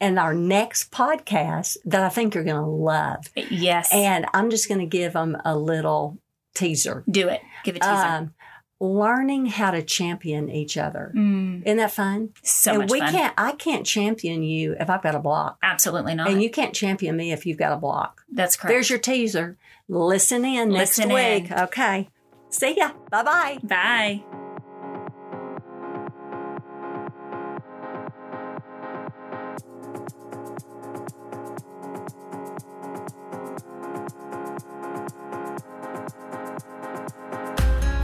in 0.00 0.18
our 0.18 0.34
next 0.34 0.92
podcast 0.92 1.76
that 1.84 2.02
I 2.02 2.08
think 2.08 2.34
you're 2.34 2.44
going 2.44 2.56
to 2.56 2.62
love. 2.62 3.26
Yes. 3.34 3.92
And 3.92 4.26
I'm 4.32 4.50
just 4.50 4.68
going 4.68 4.80
to 4.80 4.86
give 4.86 5.14
them 5.14 5.36
a 5.44 5.56
little 5.56 6.18
teaser. 6.54 7.02
Do 7.10 7.28
it. 7.28 7.40
Give 7.64 7.76
a 7.76 7.80
teaser. 7.80 7.92
Um, 7.92 8.34
learning 8.84 9.46
how 9.46 9.70
to 9.70 9.82
champion 9.82 10.50
each 10.50 10.76
other. 10.76 11.12
Mm. 11.14 11.62
Isn't 11.64 11.78
that 11.78 11.92
fun? 11.92 12.30
So 12.42 12.72
and 12.72 12.80
much 12.80 12.90
we 12.90 12.98
fun. 13.00 13.12
can't 13.12 13.34
I 13.36 13.52
can't 13.52 13.86
champion 13.86 14.42
you 14.42 14.76
if 14.78 14.90
I've 14.90 15.02
got 15.02 15.14
a 15.14 15.18
block. 15.18 15.58
Absolutely 15.62 16.14
not. 16.14 16.28
And 16.28 16.42
you 16.42 16.50
can't 16.50 16.74
champion 16.74 17.16
me 17.16 17.32
if 17.32 17.46
you've 17.46 17.58
got 17.58 17.72
a 17.72 17.76
block. 17.76 18.22
That's 18.30 18.56
correct. 18.56 18.72
There's 18.72 18.90
your 18.90 18.98
teaser. 18.98 19.56
Listen 19.88 20.44
in 20.44 20.70
Listen 20.70 21.08
next 21.08 21.50
week. 21.50 21.52
Okay. 21.52 22.08
See 22.50 22.76
ya. 22.76 22.92
Bye-bye. 23.10 23.58
Bye. 23.62 24.43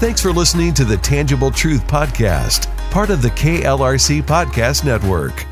Thanks 0.01 0.23
for 0.23 0.33
listening 0.33 0.73
to 0.75 0.87
the 0.87 0.97
Tangible 0.97 1.51
Truth 1.51 1.87
Podcast, 1.87 2.75
part 2.91 3.11
of 3.11 3.21
the 3.21 3.29
KLRC 3.29 4.23
Podcast 4.23 4.83
Network. 4.83 5.45